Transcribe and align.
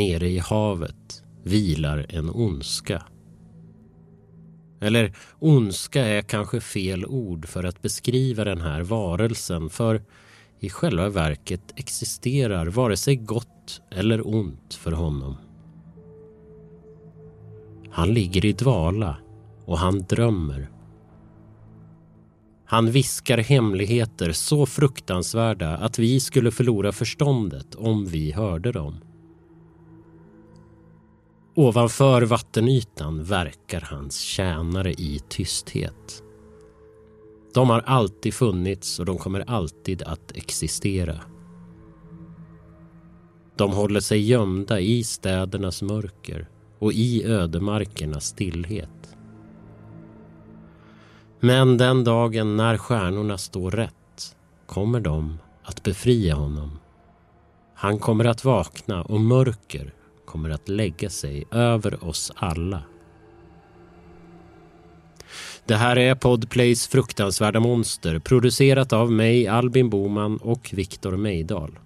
nere 0.00 0.28
i 0.28 0.38
havet 0.38 1.22
vilar 1.44 2.06
en 2.08 2.30
ondska. 2.30 3.02
Eller 4.80 5.16
ondska 5.38 6.04
är 6.04 6.22
kanske 6.22 6.60
fel 6.60 7.06
ord 7.06 7.46
för 7.46 7.64
att 7.64 7.82
beskriva 7.82 8.44
den 8.44 8.60
här 8.60 8.82
varelsen 8.82 9.70
för 9.70 10.02
i 10.60 10.70
själva 10.70 11.08
verket 11.08 11.72
existerar 11.76 12.66
vare 12.66 12.96
sig 12.96 13.16
gott 13.16 13.80
eller 13.90 14.26
ont 14.26 14.74
för 14.74 14.92
honom. 14.92 15.36
Han 17.90 18.14
ligger 18.14 18.44
i 18.44 18.52
dvala 18.52 19.16
och 19.64 19.78
han 19.78 20.02
drömmer. 20.02 20.70
Han 22.64 22.90
viskar 22.90 23.38
hemligheter 23.38 24.32
så 24.32 24.66
fruktansvärda 24.66 25.76
att 25.76 25.98
vi 25.98 26.20
skulle 26.20 26.50
förlora 26.50 26.92
förståndet 26.92 27.74
om 27.74 28.06
vi 28.06 28.32
hörde 28.32 28.72
dem. 28.72 29.09
Ovanför 31.54 32.22
vattenytan 32.22 33.24
verkar 33.24 33.80
hans 33.80 34.20
tjänare 34.20 34.92
i 34.92 35.20
tysthet. 35.28 36.22
De 37.54 37.70
har 37.70 37.80
alltid 37.80 38.34
funnits 38.34 38.98
och 38.98 39.06
de 39.06 39.18
kommer 39.18 39.50
alltid 39.50 40.02
att 40.02 40.36
existera. 40.36 41.20
De 43.56 43.72
håller 43.72 44.00
sig 44.00 44.20
gömda 44.20 44.80
i 44.80 45.04
städernas 45.04 45.82
mörker 45.82 46.48
och 46.78 46.92
i 46.92 47.24
ödemarkernas 47.24 48.26
stillhet. 48.26 49.16
Men 51.40 51.78
den 51.78 52.04
dagen 52.04 52.56
när 52.56 52.76
stjärnorna 52.76 53.38
står 53.38 53.70
rätt 53.70 54.36
kommer 54.66 55.00
de 55.00 55.38
att 55.62 55.82
befria 55.82 56.34
honom. 56.34 56.78
Han 57.74 57.98
kommer 57.98 58.24
att 58.24 58.44
vakna 58.44 59.02
och 59.02 59.20
mörker 59.20 59.94
kommer 60.30 60.50
att 60.50 60.68
lägga 60.68 61.10
sig 61.10 61.44
över 61.50 62.04
oss 62.04 62.32
alla. 62.36 62.82
Det 65.66 65.76
här 65.76 65.98
är 65.98 66.14
Podplays 66.14 66.88
fruktansvärda 66.88 67.60
monster 67.60 68.18
producerat 68.18 68.92
av 68.92 69.12
mig, 69.12 69.46
Albin 69.46 69.90
Boman 69.90 70.36
och 70.36 70.70
Viktor 70.72 71.16
Meidal. 71.16 71.78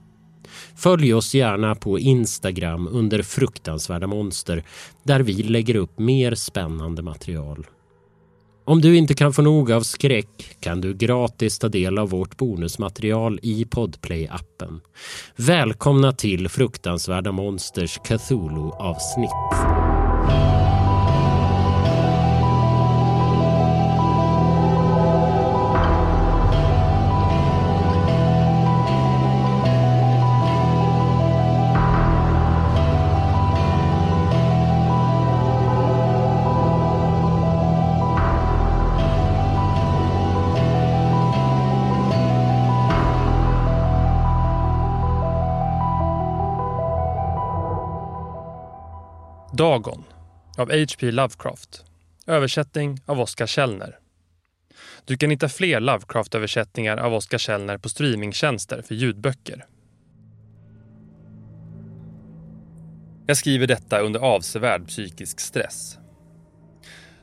Följ 0.77 1.15
oss 1.15 1.35
gärna 1.35 1.75
på 1.75 1.99
Instagram 1.99 2.89
under 2.89 3.23
fruktansvärda 3.23 4.07
monster 4.07 4.65
där 5.03 5.21
vi 5.21 5.33
lägger 5.33 5.77
upp 5.77 5.99
mer 5.99 6.35
spännande 6.35 7.03
material. 7.03 7.67
Om 8.67 8.81
du 8.81 8.97
inte 8.97 9.15
kan 9.15 9.33
få 9.33 9.43
nog 9.43 9.73
av 9.73 9.81
skräck 9.81 10.57
kan 10.61 10.81
du 10.81 10.95
gratis 10.95 11.59
ta 11.59 11.69
del 11.69 11.99
av 11.99 12.11
vårt 12.11 12.37
bonusmaterial 12.37 13.41
i 13.43 13.65
Podplay-appen. 13.65 14.81
Välkomna 15.37 16.13
till 16.13 16.49
Fruktansvärda 16.49 17.33
Monsters 17.33 17.99
Cthulhu-avsnitt. 18.05 19.84
Dagon 49.57 50.05
av 50.59 50.71
H.P. 50.71 51.11
Lovecraft. 51.11 51.85
Översättning 52.27 53.01
av 53.07 53.21
Oskar 53.21 53.47
Källner. 53.47 53.99
Du 55.05 55.17
kan 55.17 55.31
hitta 55.31 55.49
fler 55.49 55.81
Lovecraft-översättningar 55.81 56.97
av 56.97 57.15
Oskar 57.15 57.39
Källner 57.39 57.79
på 57.79 57.89
streamingtjänster 57.89 58.83
för 58.83 58.95
ljudböcker. 58.95 59.67
Jag 63.27 63.37
skriver 63.37 63.67
detta 63.67 64.01
under 64.01 64.21
avsevärd 64.21 64.89
psykisk 64.89 65.41
stress. 65.41 65.99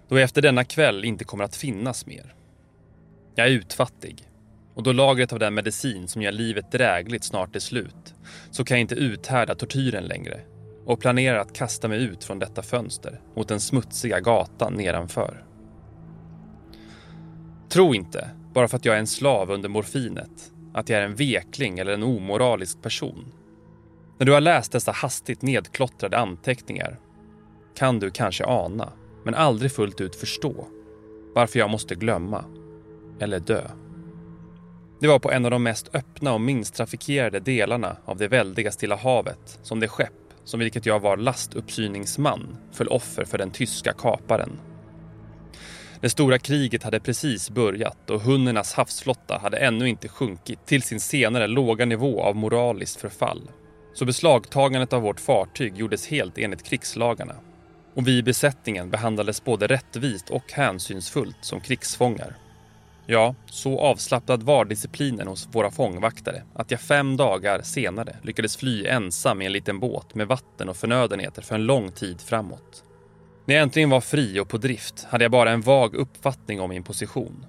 Då 0.07 0.15
jag 0.15 0.23
efter 0.23 0.41
denna 0.41 0.63
kväll 0.63 1.05
inte 1.05 1.23
kommer 1.23 1.43
att 1.43 1.55
finnas 1.55 2.05
mer. 2.05 2.35
Jag 3.35 3.47
är 3.47 3.51
utfattig. 3.51 4.23
Och 4.73 4.83
då 4.83 4.91
lagret 4.91 5.33
av 5.33 5.39
den 5.39 5.53
medicin 5.53 6.07
som 6.07 6.21
gör 6.21 6.31
livet 6.31 6.71
drägligt 6.71 7.23
snart 7.23 7.55
är 7.55 7.59
slut 7.59 8.13
så 8.51 8.65
kan 8.65 8.77
jag 8.77 8.81
inte 8.81 8.95
uthärda 8.95 9.55
tortyren 9.55 10.03
längre 10.03 10.41
och 10.85 10.99
planerar 10.99 11.37
att 11.37 11.53
kasta 11.53 11.87
mig 11.87 12.03
ut 12.03 12.23
från 12.23 12.39
detta 12.39 12.61
fönster 12.61 13.21
mot 13.35 13.47
den 13.47 13.59
smutsiga 13.59 14.19
gatan 14.19 14.73
nedanför. 14.73 15.45
Tro 17.69 17.95
inte, 17.95 18.29
bara 18.53 18.67
för 18.67 18.77
att 18.77 18.85
jag 18.85 18.95
är 18.95 18.99
en 18.99 19.07
slav 19.07 19.51
under 19.51 19.69
morfinet, 19.69 20.51
att 20.73 20.89
jag 20.89 20.99
är 20.99 21.05
en 21.05 21.15
vekling 21.15 21.79
eller 21.79 21.93
en 21.93 22.03
omoralisk 22.03 22.81
person. 22.81 23.31
När 24.17 24.25
du 24.25 24.33
har 24.33 24.41
läst 24.41 24.71
dessa 24.71 24.91
hastigt 24.91 25.41
nedklottrade 25.41 26.17
anteckningar 26.17 26.99
kan 27.75 27.99
du 27.99 28.11
kanske 28.11 28.45
ana, 28.45 28.93
men 29.23 29.35
aldrig 29.35 29.71
fullt 29.71 30.01
ut 30.01 30.15
förstå, 30.15 30.67
varför 31.35 31.59
jag 31.59 31.69
måste 31.69 31.95
glömma 31.95 32.45
eller 33.19 33.39
dö. 33.39 33.61
Det 34.99 35.07
var 35.07 35.19
på 35.19 35.31
en 35.31 35.45
av 35.45 35.51
de 35.51 35.63
mest 35.63 35.95
öppna 35.95 36.33
och 36.33 36.41
minst 36.41 36.75
trafikerade 36.75 37.39
delarna 37.39 37.97
av 38.05 38.17
det 38.17 38.27
väldiga 38.27 38.71
Stilla 38.71 38.95
havet 38.95 39.59
som 39.61 39.79
det 39.79 39.87
skepp 39.87 40.20
som 40.45 40.59
vilket 40.59 40.85
jag 40.85 40.99
var 40.99 41.17
lastuppsyningsman, 41.17 42.57
föll 42.71 42.87
offer 42.87 43.25
för 43.25 43.37
den 43.37 43.51
tyska 43.51 43.93
kaparen. 43.93 44.59
Det 46.01 46.09
stora 46.09 46.39
kriget 46.39 46.83
hade 46.83 46.99
precis 46.99 47.49
börjat 47.49 48.09
och 48.09 48.21
hunnernas 48.21 48.73
havsflotta 48.73 49.37
hade 49.37 49.57
ännu 49.57 49.89
inte 49.89 50.07
sjunkit 50.07 50.65
till 50.65 50.81
sin 50.81 50.99
senare 50.99 51.47
låga 51.47 51.85
nivå 51.85 52.23
av 52.23 52.35
moraliskt 52.35 53.01
förfall. 53.01 53.49
Så 53.93 54.05
beslagtagandet 54.05 54.93
av 54.93 55.01
vårt 55.01 55.19
fartyg 55.19 55.77
gjordes 55.77 56.07
helt 56.07 56.37
enligt 56.37 56.63
krigslagarna. 56.63 57.35
Och 57.95 58.07
vi 58.07 58.17
i 58.17 58.23
besättningen 58.23 58.89
behandlades 58.89 59.43
både 59.43 59.67
rättvist 59.67 60.29
och 60.29 60.51
hänsynsfullt 60.51 61.37
som 61.41 61.61
krigsfångar. 61.61 62.35
Ja, 63.11 63.35
så 63.45 63.79
avslappnad 63.79 64.43
var 64.43 64.65
disciplinen 64.65 65.27
hos 65.27 65.47
våra 65.51 65.71
fångvaktare 65.71 66.43
att 66.53 66.71
jag 66.71 66.81
fem 66.81 67.17
dagar 67.17 67.61
senare 67.61 68.15
lyckades 68.21 68.57
fly 68.57 68.85
ensam 68.85 69.41
i 69.41 69.45
en 69.45 69.51
liten 69.51 69.79
båt 69.79 70.15
med 70.15 70.27
vatten 70.27 70.69
och 70.69 70.77
förnödenheter 70.77 71.41
för 71.41 71.55
en 71.55 71.65
lång 71.65 71.91
tid 71.91 72.21
framåt. 72.21 72.83
När 73.45 73.55
jag 73.55 73.61
äntligen 73.61 73.89
var 73.89 74.01
fri 74.01 74.39
och 74.39 74.49
på 74.49 74.57
drift 74.57 75.03
hade 75.09 75.23
jag 75.23 75.31
bara 75.31 75.51
en 75.51 75.61
vag 75.61 75.95
uppfattning 75.95 76.61
om 76.61 76.69
min 76.69 76.83
position. 76.83 77.45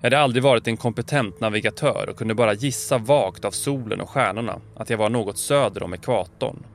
Jag 0.00 0.06
hade 0.06 0.18
aldrig 0.18 0.42
varit 0.42 0.68
en 0.68 0.76
kompetent 0.76 1.40
navigatör 1.40 2.08
och 2.10 2.16
kunde 2.16 2.34
bara 2.34 2.54
gissa 2.54 2.98
vagt 2.98 3.44
av 3.44 3.50
solen 3.50 4.00
och 4.00 4.10
stjärnorna 4.10 4.60
att 4.76 4.90
jag 4.90 4.98
var 4.98 5.10
något 5.10 5.38
söder 5.38 5.82
om 5.82 5.94
ekvatorn. 5.94 6.66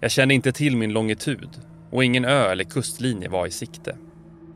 Jag 0.00 0.10
kände 0.10 0.34
inte 0.34 0.52
till 0.52 0.76
min 0.76 0.92
longitud 0.92 1.50
och 1.90 2.04
ingen 2.04 2.24
ö 2.24 2.50
eller 2.50 2.64
kustlinje 2.64 3.28
var 3.28 3.46
i 3.46 3.50
sikte. 3.50 3.96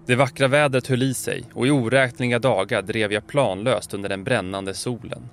Det 0.06 0.14
vackra 0.14 0.48
vädret 0.48 0.86
höll 0.86 1.02
i 1.02 1.14
sig 1.14 1.44
och 1.54 1.66
i 1.66 1.70
oräkneliga 1.70 2.38
dagar 2.38 2.82
drev 2.82 3.12
jag 3.12 3.26
planlöst 3.26 3.94
under 3.94 4.08
den 4.08 4.24
brännande 4.24 4.74
solen. 4.74 5.28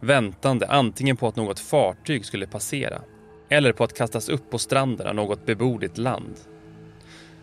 Väntande 0.00 0.66
antingen 0.66 1.16
på 1.16 1.28
att 1.28 1.36
något 1.36 1.60
fartyg 1.60 2.24
skulle 2.24 2.46
passera 2.46 3.00
eller 3.48 3.72
på 3.72 3.84
att 3.84 3.96
kastas 3.96 4.28
upp 4.28 4.50
på 4.50 4.58
stranden 4.58 5.06
av 5.06 5.14
något 5.14 5.46
beboeligt 5.46 5.98
land. 5.98 6.34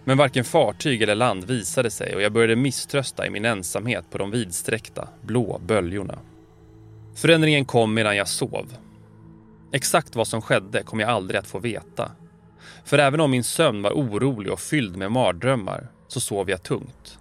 Men 0.04 0.18
varken 0.18 0.44
fartyg 0.44 1.02
eller 1.02 1.16
land 1.16 1.44
visade 1.44 1.92
sig 1.92 2.16
och 2.16 2.22
jag 2.22 2.34
började 2.34 2.56
misströsta 2.56 3.28
i 3.28 3.30
min 3.30 3.46
ensamhet 3.46 4.06
på 4.12 4.18
de 4.18 4.32
vidsträckta, 4.32 5.08
blå 5.22 5.62
böljorna. 5.66 6.20
Förändringen 7.16 7.66
kom 7.66 7.94
medan 7.94 8.16
jag 8.16 8.28
sov. 8.28 8.74
Exakt 9.72 10.16
vad 10.16 10.28
som 10.28 10.42
skedde 10.42 10.84
kom 10.84 11.00
jag 11.00 11.10
aldrig 11.10 11.40
att 11.40 11.48
få 11.48 11.60
veta. 11.60 12.12
För 12.86 12.98
även 12.98 13.20
om 13.20 13.32
min 13.32 13.44
sömn 13.44 13.82
var 13.82 13.92
orolig 13.92 14.52
och 14.52 14.60
fylld 14.60 14.98
med 14.98 15.12
mardrömmar 15.12 15.88
så 16.14 16.20
sov 16.20 16.50
jag 16.50 16.64
tungt. 16.64 17.20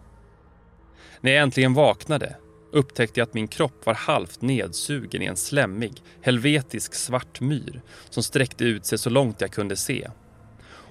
När 1.21 1.33
jag 1.33 1.43
äntligen 1.43 1.75
vaknade 1.75 2.37
upptäckte 2.73 3.21
jag 3.21 3.27
att 3.27 3.35
min 3.35 3.49
kropp 3.49 3.87
var 3.87 3.95
halvt 3.95 4.43
nedsugen 4.43 5.23
i 5.23 5.27
en 5.27 5.37
slemmig, 5.37 5.93
helvetisk 6.23 6.95
svart 6.95 7.41
myr 7.41 7.83
som 8.11 8.23
sträckte 8.23 8.65
ut 8.65 8.87
sig 8.87 8.99
så 8.99 9.11
långt 9.11 9.41
jag 9.41 9.51
kunde 9.51 9.77
se. 9.77 10.09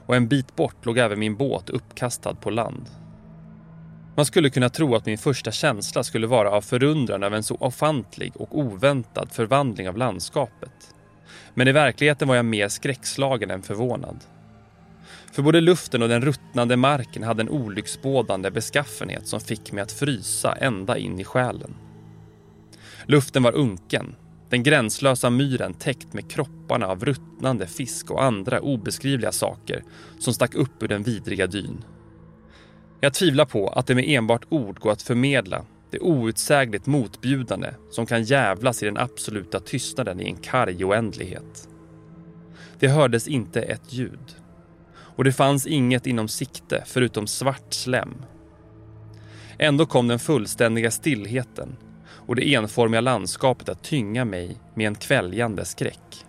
Och 0.05 0.15
en 0.15 0.27
bit 0.27 0.55
bort 0.55 0.85
låg 0.85 0.97
även 0.97 1.19
min 1.19 1.35
båt 1.35 1.69
uppkastad 1.69 2.35
på 2.35 2.49
land. 2.49 2.85
Man 4.15 4.25
skulle 4.25 4.49
kunna 4.49 4.69
tro 4.69 4.95
att 4.95 5.05
min 5.05 5.17
första 5.17 5.51
känsla 5.51 6.03
skulle 6.03 6.27
vara 6.27 6.51
av 6.51 6.61
förundran 6.61 7.23
över 7.23 7.37
en 7.37 7.43
så 7.43 7.55
ofantlig 7.55 8.31
och 8.35 8.57
oväntad 8.57 9.31
förvandling 9.31 9.89
av 9.89 9.97
landskapet. 9.97 10.95
Men 11.53 11.67
i 11.67 11.71
verkligheten 11.71 12.27
var 12.27 12.35
jag 12.35 12.45
mer 12.45 12.67
skräckslagen 12.67 13.51
än 13.51 13.61
förvånad. 13.61 14.19
För 15.31 15.41
både 15.41 15.61
luften 15.61 16.01
och 16.01 16.09
den 16.09 16.21
ruttnande 16.21 16.77
marken 16.77 17.23
hade 17.23 17.41
en 17.41 17.49
olycksbådande 17.49 18.51
beskaffenhet 18.51 19.27
som 19.27 19.39
fick 19.39 19.71
mig 19.71 19.81
att 19.81 19.91
frysa 19.91 20.53
ända 20.53 20.97
in 20.97 21.19
i 21.19 21.23
själen. 21.23 21.75
Luften 23.05 23.43
var 23.43 23.55
unken, 23.55 24.15
Den 24.49 24.63
gränslösa 24.63 25.29
myren 25.29 25.73
täckt 25.73 26.13
med 26.13 26.31
kropparna 26.31 26.87
av 26.87 27.05
ruttnande 27.05 27.67
fisk 27.67 28.11
och 28.11 28.23
andra 28.23 28.59
obeskrivliga 28.59 29.31
saker 29.31 29.83
som 30.19 30.33
stack 30.33 30.55
upp 30.55 30.83
ur 30.83 30.87
den 30.87 31.03
vidriga 31.03 31.47
dyn. 31.47 31.83
Jag 32.99 33.13
tvivlar 33.13 33.45
på 33.45 33.67
att 33.67 33.87
det 33.87 33.95
med 33.95 34.05
enbart 34.07 34.45
ord 34.49 34.79
går 34.79 34.91
att 34.91 35.01
förmedla 35.01 35.65
det 35.91 35.99
outsägligt 35.99 36.85
motbjudande 36.85 37.69
som 37.91 38.05
kan 38.05 38.23
jävlas 38.23 38.83
i 38.83 38.85
den 38.85 38.97
absoluta 38.97 39.59
tystnaden 39.59 40.21
i 40.21 40.25
en 40.25 40.37
karg 40.37 40.85
oändlighet. 40.85 41.69
Det 42.79 42.87
hördes 42.87 43.27
inte 43.27 43.61
ett 43.61 43.93
ljud. 43.93 44.40
Och 45.15 45.23
det 45.23 45.31
fanns 45.31 45.67
inget 45.67 46.07
inom 46.07 46.27
sikte 46.27 46.83
förutom 46.85 47.27
svart 47.27 47.73
slem. 47.73 48.13
Ändå 49.57 49.85
kom 49.85 50.07
den 50.07 50.19
fullständiga 50.19 50.91
stillheten 50.91 51.77
och 52.27 52.35
det 52.35 52.53
enformiga 52.53 53.01
landskapet 53.01 53.69
att 53.69 53.83
tynga 53.83 54.25
mig 54.25 54.57
med 54.75 54.87
en 54.87 54.95
kväljande 54.95 55.65
skräck. 55.65 56.25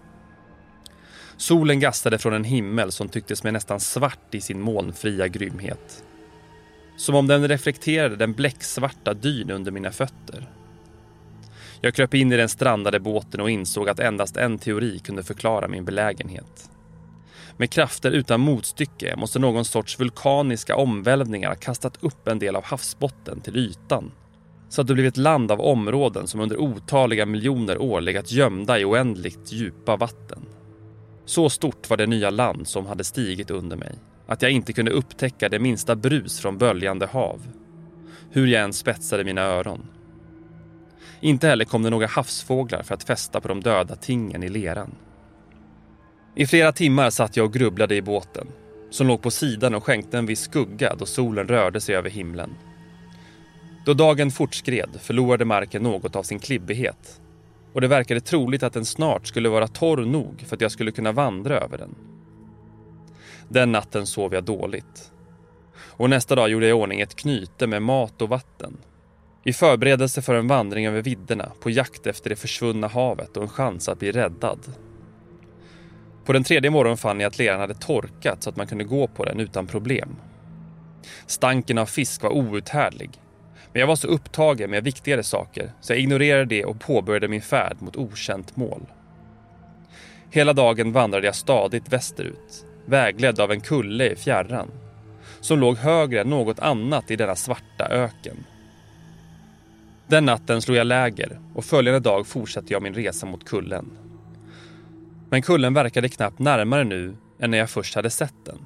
Solen 1.37 1.81
gastade 1.81 2.19
från 2.19 2.33
en 2.33 2.45
himmel 2.45 2.93
som 2.93 3.09
tycktes 3.09 3.43
mig 3.43 3.53
nästan 3.53 3.81
svart 3.81 4.35
i 4.35 4.41
sin 4.41 4.61
molnfria 4.61 5.29
grymhet. 5.29 6.05
Som 6.97 7.15
om 7.15 7.27
den 7.27 7.49
reflekterade 7.49 8.17
den 8.17 8.33
bläcksvarta 8.33 9.15
dyn 9.15 9.51
under 9.51 9.73
mina 9.73 9.93
fötter. 9.93 10.51
Jag 11.81 11.95
kröp 11.95 12.15
in 12.15 12.33
i 12.33 12.37
den 12.37 12.49
strandade 12.49 13.01
båten 13.01 13.41
och 13.41 13.51
insåg 13.51 13.89
att 13.89 14.01
endast 14.01 14.37
en 14.37 14.59
teori 14.59 14.99
kunde 14.99 15.23
förklara 15.23 15.69
min 15.69 15.85
belägenhet. 15.85 16.71
Med 17.57 17.71
krafter 17.71 18.11
utan 18.11 18.41
motstycke 18.41 19.17
måste 19.17 19.39
någon 19.39 19.65
sorts 19.65 20.01
vulkaniska 20.01 20.77
omvälvningar 20.77 21.49
ha 21.49 21.57
kastat 21.57 21.99
upp 22.01 22.29
en 22.29 22.39
del 22.39 22.57
av 22.57 22.65
havsbotten 22.65 23.41
till 23.41 23.57
ytan. 23.57 24.13
Så 24.69 24.81
att 24.81 24.87
det 24.87 24.95
blivit 24.95 25.17
land 25.17 25.53
av 25.53 25.61
områden 25.61 26.27
som 26.27 26.41
under 26.41 26.61
otaliga 26.61 27.27
miljoner 27.27 27.79
år 27.79 28.01
legat 28.01 28.33
gömda 28.33 28.79
i 28.79 28.85
oändligt 28.85 29.53
djupa 29.53 29.97
vatten. 29.97 30.47
Så 31.25 31.51
stort 31.51 31.91
var 31.91 31.97
det 31.97 32.07
nya 32.07 32.31
land 32.31 32.69
som 32.69 32.87
hade 32.87 33.05
stigit 33.05 33.51
under 33.51 33.77
mig 33.77 33.99
att 34.27 34.43
jag 34.43 34.51
inte 34.51 34.73
kunde 34.73 34.91
upptäcka 34.91 35.49
det 35.49 35.59
minsta 35.59 35.97
brus 35.97 36.41
från 36.41 36.59
böljande 36.59 37.07
hav. 37.07 37.41
Hur 38.31 38.47
jag 38.47 38.63
än 38.63 38.73
spetsade 38.73 39.25
mina 39.25 39.43
öron. 39.43 39.87
Inte 41.21 41.47
heller 41.47 41.65
kom 41.65 41.83
det 41.83 41.91
några 41.91 42.07
havsfåglar 42.07 42.83
för 42.83 42.95
att 42.95 43.05
fästa 43.05 43.41
på 43.41 43.49
de 43.49 43.61
döda 43.61 43.97
tingen 43.97 44.43
i 44.43 44.49
leran. 44.49 44.95
I 46.35 46.47
flera 46.47 46.73
timmar 46.73 47.11
satt 47.11 47.37
jag 47.37 47.47
och 47.47 47.53
grubblade 47.53 47.95
i 47.97 48.03
båten 48.03 48.47
som 48.91 49.07
låg 49.07 49.23
på 49.23 49.31
sidan 49.31 49.75
och 49.75 49.85
skänkte 49.85 50.19
en 50.19 50.27
viss 50.27 50.41
skugga 50.41 50.95
då 50.99 51.07
solen 51.07 51.49
rörde 51.49 51.81
sig 51.81 51.95
över 51.95 52.11
himlen. 52.11 52.55
Då 53.87 53.95
dagen 53.95 54.31
fortskred 54.31 54.89
förlorade 55.01 55.45
marken 55.45 55.83
något 55.83 56.17
av 56.17 56.23
sin 56.23 56.39
klibbighet 56.39 57.21
och 57.73 57.81
det 57.81 57.89
verkade 57.89 58.21
troligt 58.21 58.63
att 58.63 58.73
den 58.73 58.85
snart 58.85 59.27
skulle 59.27 59.49
vara 59.49 59.69
torr 59.69 60.05
nog 60.05 60.45
för 60.47 60.57
att 60.57 60.61
jag 60.61 60.73
skulle 60.73 60.93
kunna 60.93 61.13
vandra 61.13 61.61
över 61.61 61.79
den. 61.79 61.95
Den 63.49 63.73
natten 63.73 64.07
sov 64.07 64.35
jag 64.35 64.45
dåligt. 64.45 65.13
Och 65.77 66.11
nästa 66.11 66.35
dag 66.35 66.49
gjorde 66.49 66.67
jag 66.67 66.79
i 66.79 66.83
ordning 66.83 67.01
ett 67.01 67.17
knyte 67.17 67.67
med 67.67 67.83
mat 67.83 68.23
och 68.23 68.29
vatten. 68.29 68.77
I 69.45 69.53
förberedelse 69.53 70.23
för 70.23 70.35
en 70.35 70.49
vandring 70.49 70.87
över 70.87 71.03
vidderna 71.03 71.53
på 71.61 71.71
jakt 71.71 72.07
efter 72.07 72.31
det 72.31 72.37
försvunna 72.37 72.89
havet 72.89 73.37
och 73.37 73.43
en 73.43 73.49
chans 73.49 73.89
att 73.89 73.99
bli 73.99 74.13
räddad. 74.13 74.59
På 76.25 76.33
den 76.33 76.45
tredje 76.45 76.71
morgonen 76.71 76.97
fann 76.97 77.21
jag 77.21 77.29
att 77.29 77.39
leran 77.39 77.61
hade 77.61 77.75
torkat 77.75 78.43
så 78.43 78.51
att 78.51 78.57
man 78.57 78.67
kunde 78.67 78.85
gå 78.85 79.07
på 79.07 79.25
den 79.25 79.41
utan 79.41 79.67
problem. 79.67 80.17
Stanken 81.27 81.79
av 81.79 81.87
fisk 81.87 82.23
var 82.23 82.31
outhärdlig. 82.31 83.11
Men 83.73 83.81
jag 83.81 83.87
var 83.87 83.97
så 83.97 84.09
upptagen 84.09 84.71
med 84.71 84.85
viktigare 84.85 85.23
saker 85.23 85.73
så 85.81 85.93
jag 85.93 86.01
ignorerade 86.01 86.45
det 86.45 86.65
och 86.65 86.81
påbörjade 86.81 87.29
min 87.29 87.43
färd 87.43 87.77
mot 87.79 87.97
okänt 87.97 88.57
mål. 88.57 88.83
Hela 90.31 90.53
dagen 90.53 90.93
vandrade 90.93 91.27
jag 91.27 91.35
stadigt 91.35 91.93
västerut 91.93 92.67
vägledd 92.87 93.41
av 93.41 93.53
en 93.53 93.61
kulle 93.61 94.11
i 94.11 94.17
fjärran 94.17 94.71
som 95.41 95.59
låg 95.59 95.77
högre 95.77 96.21
än 96.21 96.31
något 96.31 96.59
annat 96.59 97.11
i 97.11 97.17
denna 97.17 97.37
svarta 97.37 97.89
öken. 97.91 98.45
Den 100.07 100.25
natten 100.25 100.63
slog 100.63 100.77
jag 100.77 100.87
läger 100.87 101.41
och 101.55 101.65
följande 101.65 102.01
dag 102.01 102.27
fortsatte 102.27 102.73
jag 102.73 102.83
min 102.83 102.95
resa 102.95 103.27
mot 103.27 103.45
kullen. 103.45 104.02
Men 105.33 105.43
kullen 105.43 105.75
verkade 105.75 106.09
knappt 106.09 106.39
närmare 106.39 106.85
nu 106.85 107.17
än 107.41 107.51
när 107.51 107.59
jag 107.59 107.71
först 107.71 107.95
hade 107.95 108.11
sett 108.11 108.35
den. 108.45 108.59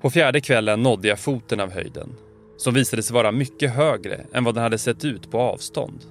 På 0.00 0.10
fjärde 0.10 0.40
kvällen 0.40 0.82
nådde 0.82 1.08
jag 1.08 1.18
foten 1.18 1.60
av 1.60 1.72
höjden 1.72 2.16
som 2.56 2.74
visade 2.74 3.02
sig 3.02 3.14
vara 3.14 3.32
mycket 3.32 3.74
högre 3.74 4.20
än 4.32 4.44
vad 4.44 4.54
den 4.54 4.62
hade 4.62 4.78
sett 4.78 5.04
ut 5.04 5.30
på 5.30 5.40
avstånd. 5.40 6.04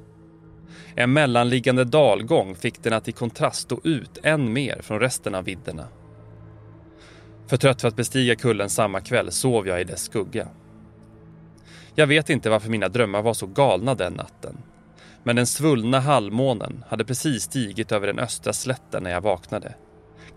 En 0.95 1.13
mellanliggande 1.13 1.83
dalgång 1.83 2.55
fick 2.55 2.83
den 2.83 2.93
att 2.93 3.07
i 3.07 3.11
kontrast 3.11 3.61
stå 3.61 3.79
ut 3.83 4.17
än 4.23 4.53
mer 4.53 4.81
från 4.81 4.99
resten 4.99 5.35
av 5.35 5.43
vidderna. 5.43 5.87
För 7.47 7.57
trött 7.57 7.81
för 7.81 7.87
att 7.87 7.95
bestiga 7.95 8.35
kullen 8.35 8.69
samma 8.69 9.01
kväll 9.01 9.31
sov 9.31 9.67
jag 9.67 9.81
i 9.81 9.83
dess 9.83 10.03
skugga. 10.03 10.47
Jag 11.95 12.07
vet 12.07 12.29
inte 12.29 12.49
varför 12.49 12.69
mina 12.69 12.87
drömmar 12.87 13.21
var 13.21 13.33
så 13.33 13.47
galna 13.47 13.95
den 13.95 14.13
natten. 14.13 14.57
Men 15.27 15.35
den 15.35 15.47
svullna 15.47 15.99
halvmånen 15.99 16.83
hade 16.87 17.05
precis 17.05 17.43
stigit 17.43 17.91
över 17.91 18.07
den 18.07 18.19
östra 18.19 18.53
slätten 18.53 19.03
när 19.03 19.11
jag 19.11 19.21
vaknade. 19.21 19.75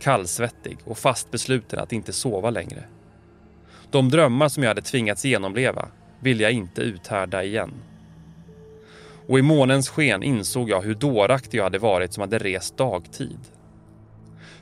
Kallsvettig 0.01 0.79
och 0.85 0.99
fast 0.99 1.31
besluten 1.31 1.79
att 1.79 1.93
inte 1.93 2.13
sova 2.13 2.51
längre. 2.51 2.85
De 3.91 4.09
drömmar 4.09 4.49
som 4.49 4.63
jag 4.63 4.71
hade 4.71 4.83
tvingats 4.83 5.25
genomleva 5.25 5.89
ville 6.21 6.43
jag 6.43 6.53
inte 6.53 6.81
uthärda 6.83 7.45
igen. 7.45 7.75
Och 9.27 9.39
i 9.39 9.43
månens 9.43 9.89
sken 9.89 10.23
insåg 10.23 10.71
jag 10.71 10.83
hur 10.83 10.95
dåraktig 10.95 11.59
jag 11.59 11.65
hade 11.65 11.79
varit 11.79 12.13
som 12.13 12.21
hade 12.21 12.39
rest 12.39 12.77
dagtid. 12.77 13.41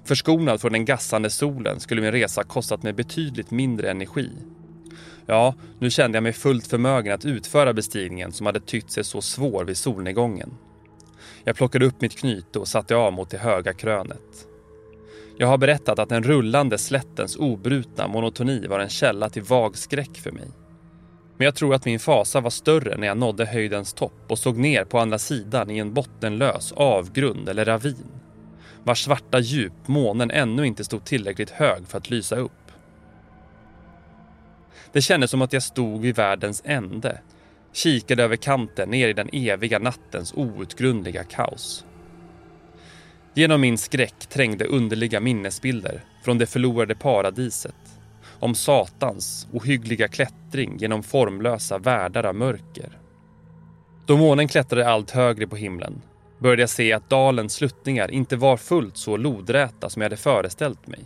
Förskonad 0.05 0.61
från 0.61 0.73
den 0.73 0.85
gassande 0.85 1.31
solen 1.31 1.81
skulle 1.81 2.01
min 2.01 2.13
resa 2.13 2.43
kostat 2.45 2.83
mig 2.83 2.93
betydligt 2.93 3.51
mindre 3.51 3.91
energi. 3.91 4.31
Ja, 5.27 5.55
nu 5.79 5.91
kände 5.91 6.17
jag 6.17 6.23
mig 6.23 6.33
fullt 6.33 6.67
förmögen 6.67 7.15
att 7.15 7.25
utföra 7.25 7.73
bestigningen 7.73 8.33
som 8.33 8.47
hade 8.47 8.61
tytt 8.61 8.91
sig 8.91 9.05
så 9.05 9.21
svår 9.21 9.65
vid 9.65 9.77
solnedgången. 9.77 10.55
Jag 11.45 11.57
plockade 11.57 11.87
upp 11.87 12.01
mitt 12.01 12.19
knyte 12.19 12.59
och 12.59 12.69
satte 12.69 12.97
av 12.97 13.13
mot 13.13 13.31
det 13.31 13.39
höga 13.39 13.73
krönet. 13.73 14.47
Jag 15.39 15.47
har 15.47 15.59
berättat 15.59 15.99
att 15.99 16.09
den 16.09 16.23
rullande 16.23 16.79
slättens 16.79 17.37
obrutna 17.37 18.09
monotoni 18.09 18.67
var 18.67 18.81
en 18.81 18.89
källa 18.89 19.29
till 19.29 19.43
vag 19.43 19.77
skräck 19.77 20.17
för 20.17 20.33
mig. 20.33 20.49
Men 21.37 21.45
jag 21.45 21.55
tror 21.55 21.75
att 21.75 21.85
min 21.85 22.01
fasa 22.01 22.41
var 22.41 22.51
större 22.51 22.97
när 22.97 23.07
jag 23.07 23.19
nådde 23.19 23.47
höjdens 23.47 23.93
topp 23.93 24.25
och 24.29 24.39
såg 24.39 24.57
ner 24.57 24.85
på 24.85 24.99
andra 24.99 25.19
sidan 25.19 25.71
i 25.71 25.79
en 25.79 25.95
bottenlös 25.95 26.73
avgrund 26.73 27.49
eller 27.49 27.65
ravin 27.65 28.17
vars 28.87 29.05
svarta 29.05 29.39
djup 29.39 29.73
månen 29.87 30.31
ännu 30.31 30.67
inte 30.67 30.85
stod 30.85 31.05
tillräckligt 31.05 31.51
hög 31.51 31.89
för 31.89 31.99
att 31.99 32.11
lysa 32.11 32.37
upp. 32.37 32.66
Det 34.97 35.03
kändes 35.03 35.31
som 35.31 35.43
att 35.43 35.53
jag 35.53 35.63
stod 35.63 36.01
vid 36.01 36.17
världens 36.17 36.63
ände, 36.65 37.21
kikade 37.73 38.23
över 38.23 38.37
kanten 38.37 38.91
ner 38.91 39.09
i 39.09 39.13
den 39.13 39.29
eviga 39.33 39.79
nattens 39.79 40.35
outgrundliga 40.35 41.25
kaos. 41.25 41.85
Genom 43.35 43.61
min 43.61 43.79
skräck 43.79 44.27
trängde 44.27 44.65
underliga 44.65 45.21
minnesbilder 45.21 46.05
från 46.25 46.39
det 46.39 46.47
förlorade 46.47 46.95
paradiset 46.95 47.75
om 48.41 48.55
Satans 48.55 49.49
ohyggliga 49.53 50.09
klättring 50.09 50.77
genom 50.79 51.03
formlösa 51.03 51.79
världar 51.79 52.25
av 52.25 52.35
mörker. 52.35 52.99
Då 54.07 54.17
månen 54.17 54.49
klättrade 54.49 54.89
allt 54.89 55.11
högre 55.11 55.47
på 55.47 55.57
himlen 55.57 56.03
började 56.39 56.63
jag 56.63 56.71
se 56.71 56.93
att 56.93 57.11
dalens 57.11 57.53
sluttningar 57.53 58.11
inte 58.11 58.37
var 58.37 58.57
fullt 58.57 58.97
så 58.97 59.17
lodräta 59.17 59.91
som 59.91 60.03
jag 60.03 60.07
hade 60.07 60.17
föreställt 60.17 60.87
mig. 60.87 61.05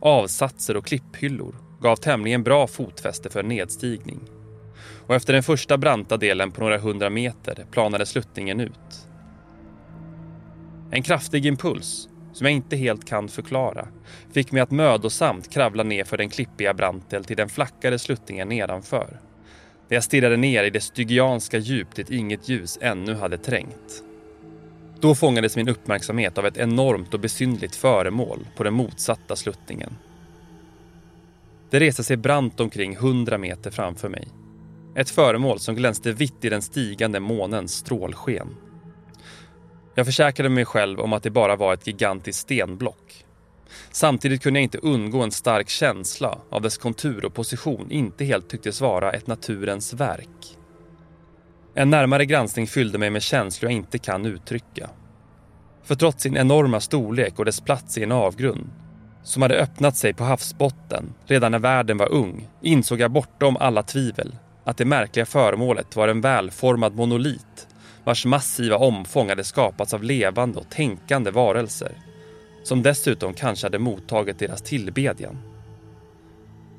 Avsatser 0.00 0.76
och 0.76 0.86
klipphyllor 0.86 1.65
gav 1.80 1.96
tämligen 1.96 2.42
bra 2.42 2.66
fotfäste 2.66 3.30
för 3.30 3.42
nedstigning. 3.42 4.20
Och 5.06 5.14
efter 5.14 5.32
den 5.32 5.42
första 5.42 5.78
branta 5.78 6.16
delen 6.16 6.52
på 6.52 6.60
några 6.60 6.78
hundra 6.78 7.10
meter 7.10 7.66
planade 7.70 8.06
sluttningen 8.06 8.60
ut. 8.60 9.08
En 10.90 11.02
kraftig 11.02 11.46
impuls, 11.46 12.08
som 12.32 12.46
jag 12.46 12.54
inte 12.54 12.76
helt 12.76 13.04
kan 13.04 13.28
förklara, 13.28 13.88
fick 14.32 14.52
mig 14.52 14.62
att 14.62 14.70
mödosamt 14.70 15.52
kravla 15.52 15.82
ner 15.82 16.04
för 16.04 16.16
den 16.16 16.28
klippiga 16.28 16.74
brantel 16.74 17.24
till 17.24 17.36
den 17.36 17.48
flackare 17.48 17.98
sluttningen 17.98 18.48
nedanför. 18.48 19.20
Där 19.88 19.96
jag 19.96 20.04
stirrade 20.04 20.36
ner 20.36 20.64
i 20.64 20.70
det 20.70 20.80
stygianska 20.80 21.58
djup 21.58 21.94
dit 21.94 22.10
inget 22.10 22.48
ljus 22.48 22.78
ännu 22.80 23.14
hade 23.14 23.38
trängt. 23.38 24.02
Då 25.00 25.14
fångades 25.14 25.56
min 25.56 25.68
uppmärksamhet 25.68 26.38
av 26.38 26.46
ett 26.46 26.56
enormt 26.56 27.14
och 27.14 27.20
besynligt 27.20 27.76
föremål 27.76 28.46
på 28.56 28.64
den 28.64 28.74
motsatta 28.74 29.36
sluttningen. 29.36 29.96
Det 31.70 31.80
reste 31.80 32.04
sig 32.04 32.16
brant 32.16 32.60
omkring 32.60 32.96
hundra 32.96 33.38
meter 33.38 33.70
framför 33.70 34.08
mig. 34.08 34.28
Ett 34.96 35.10
föremål 35.10 35.58
som 35.60 35.74
glänste 35.74 36.12
vitt 36.12 36.44
i 36.44 36.48
den 36.48 36.62
stigande 36.62 37.20
månens 37.20 37.74
strålsken. 37.74 38.56
Jag 39.94 40.06
försäkrade 40.06 40.48
mig 40.48 40.64
själv 40.64 41.00
om 41.00 41.12
att 41.12 41.22
det 41.22 41.30
bara 41.30 41.56
var 41.56 41.74
ett 41.74 41.86
gigantiskt 41.86 42.40
stenblock. 42.40 43.24
Samtidigt 43.90 44.42
kunde 44.42 44.60
jag 44.60 44.64
inte 44.64 44.78
undgå 44.78 45.22
en 45.22 45.32
stark 45.32 45.68
känsla 45.68 46.38
av 46.50 46.62
dess 46.62 46.78
kontur 46.78 47.24
och 47.24 47.34
position 47.34 47.90
inte 47.90 48.24
helt 48.24 48.48
tycktes 48.48 48.80
vara 48.80 49.12
ett 49.12 49.26
naturens 49.26 49.92
verk. 49.92 50.58
En 51.74 51.90
närmare 51.90 52.24
granskning 52.24 52.66
fyllde 52.66 52.98
mig 52.98 53.10
med 53.10 53.22
känslor 53.22 53.70
jag 53.70 53.76
inte 53.76 53.98
kan 53.98 54.26
uttrycka. 54.26 54.90
För 55.82 55.94
trots 55.94 56.22
sin 56.22 56.36
enorma 56.36 56.80
storlek 56.80 57.38
och 57.38 57.44
dess 57.44 57.60
plats 57.60 57.98
i 57.98 58.02
en 58.02 58.12
avgrund 58.12 58.70
som 59.26 59.42
hade 59.42 59.54
öppnat 59.62 59.96
sig 59.96 60.14
på 60.14 60.24
havsbotten 60.24 61.14
redan 61.24 61.52
när 61.52 61.58
världen 61.58 61.96
var 61.96 62.12
ung 62.12 62.48
insåg 62.62 63.00
jag 63.00 63.10
bortom 63.10 63.56
alla 63.56 63.82
tvivel 63.82 64.36
att 64.64 64.76
det 64.76 64.84
märkliga 64.84 65.26
föremålet 65.26 65.96
var 65.96 66.08
en 66.08 66.20
välformad 66.20 66.94
monolit 66.94 67.68
vars 68.04 68.26
massiva 68.26 68.76
omfång 68.76 69.28
hade 69.28 69.44
skapats 69.44 69.94
av 69.94 70.02
levande 70.02 70.58
och 70.58 70.70
tänkande 70.70 71.30
varelser 71.30 71.92
som 72.62 72.82
dessutom 72.82 73.34
kanske 73.34 73.66
hade 73.66 73.78
mottagit 73.78 74.38
deras 74.38 74.62
tillbedjan. 74.62 75.38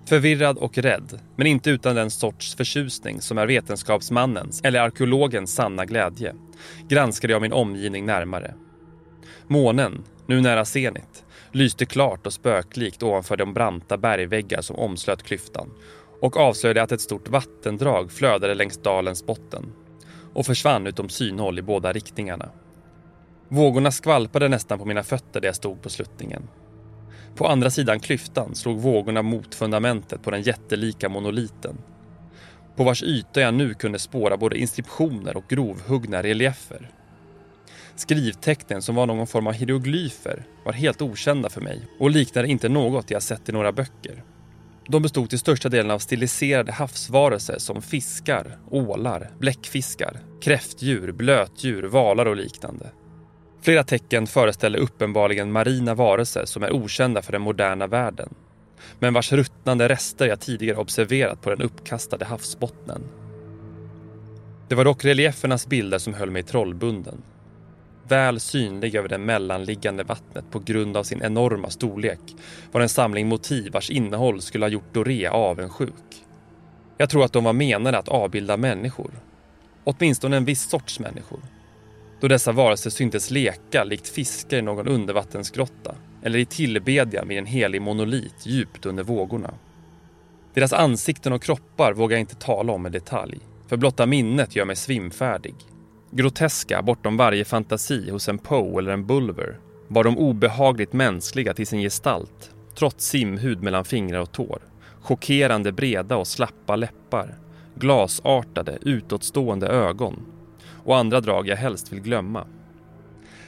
Förvirrad 0.05 0.57
och 0.57 0.77
rädd, 0.77 1.19
men 1.35 1.47
inte 1.47 1.69
utan 1.69 1.95
den 1.95 2.11
sorts 2.11 2.55
förtjusning 2.55 3.21
som 3.21 3.37
är 3.37 3.47
vetenskapsmannens 3.47 4.61
eller 4.63 4.79
arkeologens 4.79 5.55
sanna 5.55 5.85
glädje, 5.85 6.33
granskade 6.87 7.33
jag 7.33 7.41
min 7.41 7.53
omgivning 7.53 8.05
närmare. 8.05 8.53
Månen, 9.47 10.03
nu 10.27 10.41
nära 10.41 10.65
zenit, 10.65 11.23
lyste 11.51 11.85
klart 11.85 12.27
och 12.27 12.33
spöklikt 12.33 13.03
ovanför 13.03 13.37
de 13.37 13.53
branta 13.53 13.97
bergväggar 13.97 14.61
som 14.61 14.75
omslöt 14.75 15.23
klyftan 15.23 15.73
och 16.21 16.37
avslöjade 16.37 16.83
att 16.83 16.91
ett 16.91 17.01
stort 17.01 17.29
vattendrag 17.29 18.11
flödade 18.11 18.53
längs 18.53 18.77
dalens 18.77 19.25
botten 19.25 19.73
och 20.33 20.45
försvann 20.45 20.87
utom 20.87 21.09
synhåll 21.09 21.59
i 21.59 21.61
båda 21.61 21.93
riktningarna. 21.93 22.49
Vågorna 23.49 23.91
skvalpade 23.91 24.47
nästan 24.47 24.79
på 24.79 24.85
mina 24.85 25.03
fötter 25.03 25.41
där 25.41 25.47
jag 25.47 25.55
stod 25.55 25.81
på 25.81 25.89
sluttningen. 25.89 26.47
På 27.35 27.47
andra 27.47 27.69
sidan 27.69 27.99
klyftan 27.99 28.55
slog 28.55 28.79
vågorna 28.79 29.21
mot 29.21 29.55
fundamentet 29.55 30.23
på 30.23 30.31
den 30.31 30.41
jättelika 30.41 31.09
monoliten. 31.09 31.77
På 32.75 32.83
vars 32.83 33.03
yta 33.03 33.41
jag 33.41 33.53
nu 33.53 33.73
kunde 33.73 33.99
spåra 33.99 34.37
både 34.37 34.57
inskriptioner 34.57 35.37
och 35.37 35.47
grovhuggna 35.49 36.23
reliefer. 36.23 36.91
Skrivtecknen 37.97 38.81
som 38.81 38.95
var 38.95 39.05
någon 39.05 39.27
form 39.27 39.47
av 39.47 39.53
hieroglyfer 39.53 40.43
var 40.63 40.73
helt 40.73 41.01
okända 41.01 41.49
för 41.49 41.61
mig 41.61 41.81
och 41.99 42.09
liknade 42.09 42.47
inte 42.47 42.69
något 42.69 43.11
jag 43.11 43.23
sett 43.23 43.49
i 43.49 43.51
några 43.51 43.71
böcker. 43.71 44.23
De 44.87 45.01
bestod 45.01 45.29
till 45.29 45.39
största 45.39 45.69
delen 45.69 45.91
av 45.91 45.99
stiliserade 45.99 46.71
havsvarelser 46.71 47.57
som 47.57 47.81
fiskar, 47.81 48.57
ålar, 48.71 49.31
bläckfiskar, 49.39 50.19
kräftdjur, 50.41 51.11
blötdjur, 51.11 51.83
valar 51.83 52.25
och 52.25 52.35
liknande. 52.35 52.91
Flera 53.61 53.83
tecken 53.83 54.27
föreställer 54.27 54.79
uppenbarligen 54.79 55.51
marina 55.51 55.95
varelser 55.95 56.45
som 56.45 56.63
är 56.63 56.71
okända 56.71 57.21
för 57.21 57.31
den 57.31 57.41
moderna 57.41 57.87
världen. 57.87 58.33
Men 58.99 59.13
vars 59.13 59.31
ruttnande 59.31 59.89
rester 59.89 60.27
jag 60.27 60.39
tidigare 60.39 60.77
observerat 60.77 61.41
på 61.41 61.49
den 61.49 61.61
uppkastade 61.61 62.25
havsbottnen. 62.25 63.03
Det 64.67 64.75
var 64.75 64.85
dock 64.85 65.05
reliefernas 65.05 65.67
bilder 65.67 65.97
som 65.97 66.13
höll 66.13 66.31
mig 66.31 66.43
trollbunden. 66.43 67.21
Väl 68.07 68.39
synlig 68.39 68.95
över 68.95 69.09
det 69.09 69.17
mellanliggande 69.17 70.03
vattnet 70.03 70.45
på 70.51 70.59
grund 70.59 70.97
av 70.97 71.03
sin 71.03 71.21
enorma 71.21 71.69
storlek 71.69 72.19
var 72.71 72.81
en 72.81 72.89
samling 72.89 73.27
motiv 73.27 73.71
vars 73.73 73.89
innehåll 73.89 74.41
skulle 74.41 74.65
ha 74.65 74.69
gjort 74.69 74.93
Doré 74.93 75.27
avundsjuk. 75.27 76.23
Jag 76.97 77.09
tror 77.09 77.25
att 77.25 77.33
de 77.33 77.43
var 77.43 77.53
menade 77.53 77.97
att 77.97 78.07
avbilda 78.07 78.57
människor. 78.57 79.11
Åtminstone 79.83 80.37
en 80.37 80.45
viss 80.45 80.69
sorts 80.69 80.99
människor 80.99 81.39
då 82.19 82.27
dessa 82.27 82.51
varelser 82.51 82.89
syntes 82.89 83.31
leka 83.31 83.83
likt 83.83 84.07
fiskar 84.07 84.57
i 84.57 84.61
någon 84.61 84.87
undervattensgrotta 84.87 85.95
eller 86.23 86.39
i 86.39 86.45
tillbedjan 86.45 87.27
vid 87.27 87.37
en 87.37 87.45
helig 87.45 87.81
monolit 87.81 88.45
djupt 88.45 88.85
under 88.85 89.03
vågorna. 89.03 89.53
Deras 90.53 90.73
ansikten 90.73 91.33
och 91.33 91.43
kroppar 91.43 91.93
vågar 91.93 92.17
jag 92.17 92.21
inte 92.21 92.35
tala 92.35 92.73
om 92.73 92.87
i 92.87 92.89
detalj, 92.89 93.39
för 93.67 93.77
blotta 93.77 94.05
minnet 94.05 94.55
gör 94.55 94.65
mig 94.65 94.75
svimfärdig. 94.75 95.55
Groteska 96.11 96.81
bortom 96.81 97.17
varje 97.17 97.45
fantasi 97.45 98.09
hos 98.09 98.29
en 98.29 98.37
Poe 98.37 98.79
eller 98.79 98.91
en 98.91 99.05
Bulwer 99.05 99.59
var 99.87 100.03
de 100.03 100.17
obehagligt 100.17 100.93
mänskliga 100.93 101.53
till 101.53 101.67
sin 101.67 101.81
gestalt, 101.81 102.51
trots 102.75 103.05
simhud 103.05 103.63
mellan 103.63 103.85
fingrar 103.85 104.19
och 104.19 104.31
tår, 104.31 104.61
chockerande 105.01 105.71
breda 105.71 106.17
och 106.17 106.27
slappa 106.27 106.75
läppar, 106.75 107.35
glasartade, 107.75 108.77
utåtstående 108.81 109.67
ögon 109.67 110.25
och 110.83 110.97
andra 110.97 111.21
drag 111.21 111.47
jag 111.47 111.57
helst 111.57 111.93
vill 111.93 112.01
glömma. 112.01 112.47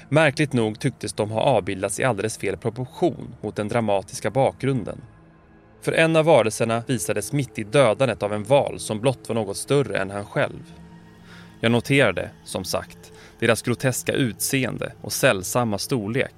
Märkligt 0.10 0.54
nog 0.54 0.80
tycktes 0.80 1.14
de 1.14 1.32
ha 1.32 1.42
avbildats 1.42 2.00
i 2.00 2.04
alldeles 2.04 2.38
fel 2.38 2.58
proportion 2.58 3.36
mot 3.42 3.56
den 3.56 3.68
dramatiska 3.68 4.32
bakgrunden. 4.32 5.02
För 5.82 5.92
en 5.92 6.16
av 6.16 6.26
varelserna 6.26 6.84
visades 6.88 7.34
mitt 7.34 7.60
i 7.60 7.64
dödandet 7.64 8.24
av 8.24 8.34
en 8.34 8.44
val 8.44 8.80
som 8.80 9.00
blott 9.00 9.28
var 9.28 9.36
något 9.36 9.58
större 9.58 9.98
än 9.98 10.10
han 10.10 10.26
själv. 10.26 10.74
Jag 11.60 11.72
noterade, 11.72 12.30
som 12.44 12.64
sagt, 12.64 13.12
deras 13.40 13.62
groteska 13.62 14.14
utseende 14.14 14.94
och 15.02 15.14
sällsamma 15.14 15.78
storlek. 15.78 16.36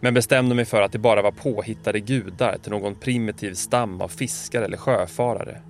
Men 0.00 0.14
bestämde 0.14 0.54
mig 0.54 0.64
för 0.64 0.82
att 0.82 0.92
det 0.92 0.98
bara 0.98 1.22
var 1.22 1.32
påhittade 1.32 2.00
gudar 2.00 2.58
till 2.62 2.72
någon 2.72 2.94
primitiv 2.94 3.54
stam 3.54 4.00
av 4.00 4.08
fiskare 4.08 4.64
eller 4.64 4.76
sjöfarare. 4.76 5.62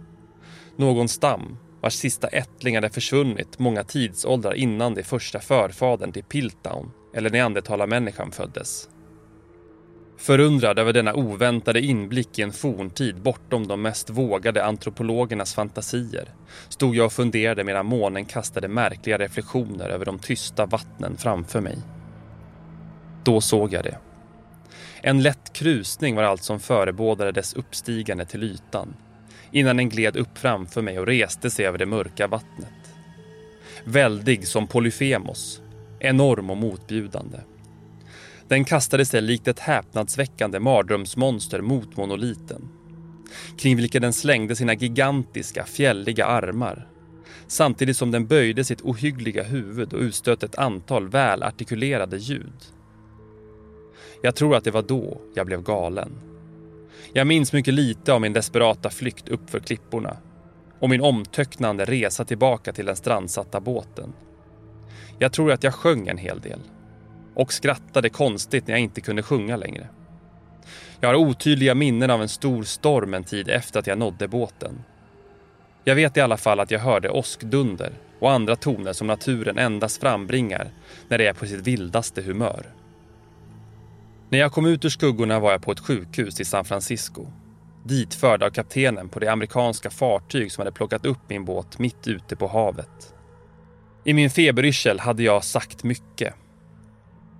Någon 0.76 1.08
stam 1.08 1.58
vars 1.80 1.94
sista 1.94 2.28
ättling 2.28 2.74
hade 2.74 2.90
försvunnit 2.90 3.58
många 3.58 3.84
tidsåldrar 3.84 4.54
innan 4.54 4.94
det 4.94 5.02
första 5.02 5.40
förfadern 5.40 6.12
till 6.12 6.24
Piltdown 6.24 6.90
eller 7.14 7.30
neandertalarmänniskan 7.30 8.32
föddes. 8.32 8.88
Förundrad 10.18 10.78
över 10.78 10.92
denna 10.92 11.14
oväntade 11.14 11.80
inblick 11.80 12.38
i 12.38 12.42
en 12.42 12.52
forntid 12.52 13.22
bortom 13.22 13.66
de 13.66 13.82
mest 13.82 14.10
vågade 14.10 14.64
antropologernas 14.64 15.54
fantasier 15.54 16.28
stod 16.68 16.96
jag 16.96 17.06
och 17.06 17.12
funderade 17.12 17.64
medan 17.64 17.86
månen 17.86 18.24
kastade 18.24 18.68
märkliga 18.68 19.18
reflektioner 19.18 19.88
över 19.88 20.04
de 20.04 20.18
tysta 20.18 20.66
vattnen 20.66 21.16
framför 21.16 21.60
mig. 21.60 21.78
Då 23.24 23.40
såg 23.40 23.72
jag 23.72 23.84
det. 23.84 23.98
En 25.02 25.22
lätt 25.22 25.52
krusning 25.52 26.14
var 26.14 26.22
allt 26.22 26.42
som 26.42 26.60
förebådade 26.60 27.32
dess 27.32 27.54
uppstigande 27.54 28.24
till 28.24 28.42
ytan 28.42 28.96
innan 29.52 29.76
den 29.76 29.88
gled 29.88 30.16
upp 30.16 30.38
framför 30.38 30.82
mig 30.82 30.98
och 30.98 31.06
reste 31.06 31.50
sig 31.50 31.66
över 31.66 31.78
det 31.78 31.86
mörka 31.86 32.26
vattnet. 32.26 32.68
Väldig 33.84 34.48
som 34.48 34.66
Polyfemos, 34.66 35.62
enorm 36.00 36.50
och 36.50 36.56
motbjudande. 36.56 37.38
Den 38.48 38.64
kastade 38.64 39.04
sig 39.04 39.20
likt 39.20 39.48
ett 39.48 39.58
häpnadsväckande 39.58 40.60
mardrömsmonster 40.60 41.60
mot 41.60 41.96
monoliten 41.96 42.68
kring 43.58 43.76
vilken 43.76 44.02
den 44.02 44.12
slängde 44.12 44.56
sina 44.56 44.74
gigantiska, 44.74 45.64
fjälliga 45.64 46.26
armar 46.26 46.88
samtidigt 47.46 47.96
som 47.96 48.10
den 48.10 48.26
böjde 48.26 48.64
sitt 48.64 48.80
ohyggliga 48.80 49.42
huvud 49.42 49.92
och 49.92 50.00
utstötte 50.00 50.46
ett 50.46 50.58
antal 50.58 51.08
välartikulerade 51.08 52.16
ljud. 52.16 52.64
Jag 54.22 54.34
tror 54.34 54.56
att 54.56 54.64
det 54.64 54.70
var 54.70 54.82
då 54.82 55.20
jag 55.34 55.46
blev 55.46 55.62
galen. 55.62 56.10
Jag 57.12 57.26
minns 57.26 57.52
mycket 57.52 57.74
lite 57.74 58.12
av 58.12 58.20
min 58.20 58.32
desperata 58.32 58.90
flykt 58.90 59.28
uppför 59.28 59.60
klipporna 59.60 60.16
och 60.80 60.90
min 60.90 61.00
omtöcknande 61.00 61.84
resa 61.84 62.24
tillbaka 62.24 62.72
till 62.72 62.86
den 62.86 62.96
strandsatta 62.96 63.60
båten. 63.60 64.12
Jag 65.18 65.32
tror 65.32 65.52
att 65.52 65.62
jag 65.62 65.74
sjöng 65.74 66.08
en 66.08 66.18
hel 66.18 66.40
del 66.40 66.60
och 67.38 67.52
skrattade 67.52 68.08
konstigt 68.08 68.66
när 68.66 68.74
jag 68.74 68.80
inte 68.80 69.00
kunde 69.00 69.22
sjunga 69.22 69.56
längre. 69.56 69.88
Jag 71.00 71.08
har 71.08 71.14
otydliga 71.14 71.74
minnen 71.74 72.10
av 72.10 72.22
en 72.22 72.28
stor 72.28 72.62
storm 72.62 73.14
en 73.14 73.24
tid 73.24 73.48
efter 73.48 73.80
att 73.80 73.86
jag 73.86 73.98
nådde 73.98 74.28
båten. 74.28 74.84
Jag 75.84 75.94
vet 75.94 76.16
i 76.16 76.20
alla 76.20 76.36
fall 76.36 76.60
att 76.60 76.70
jag 76.70 76.80
hörde 76.80 77.10
åskdunder 77.10 77.92
och 78.18 78.30
andra 78.32 78.56
toner 78.56 78.92
som 78.92 79.06
naturen 79.06 79.58
endast 79.58 80.00
frambringar 80.00 80.70
när 81.08 81.18
det 81.18 81.26
är 81.26 81.32
på 81.32 81.46
sitt 81.46 81.66
vildaste 81.66 82.22
humör. 82.22 82.66
När 84.28 84.38
jag 84.38 84.52
kom 84.52 84.66
ut 84.66 84.84
ur 84.84 84.88
skuggorna 84.88 85.40
var 85.40 85.52
jag 85.52 85.62
på 85.62 85.72
ett 85.72 85.80
sjukhus 85.80 86.40
i 86.40 86.44
San 86.44 86.64
Francisco. 86.64 87.26
Ditförd 87.84 88.42
av 88.42 88.50
kaptenen 88.50 89.08
på 89.08 89.18
det 89.18 89.28
amerikanska 89.28 89.90
fartyg 89.90 90.52
som 90.52 90.60
hade 90.60 90.72
plockat 90.72 91.06
upp 91.06 91.20
min 91.28 91.44
båt 91.44 91.78
mitt 91.78 92.08
ute 92.08 92.36
på 92.36 92.46
havet. 92.46 93.14
I 94.04 94.14
min 94.14 94.30
feberyrsel 94.30 95.00
hade 95.00 95.22
jag 95.22 95.44
sagt 95.44 95.84
mycket. 95.84 96.34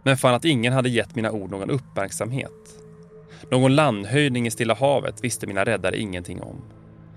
Men 0.09 0.17
fann 0.17 0.35
att 0.35 0.45
ingen 0.45 0.73
hade 0.73 0.89
gett 0.89 1.15
mina 1.15 1.31
ord 1.31 1.51
någon 1.51 1.71
uppmärksamhet. 1.71 2.81
Någon 3.51 3.75
landhöjning 3.75 4.47
i 4.47 4.51
Stilla 4.51 4.75
havet 4.75 5.25
visste 5.25 5.47
mina 5.47 5.65
räddare 5.65 5.99
ingenting 5.99 6.43
om. 6.43 6.63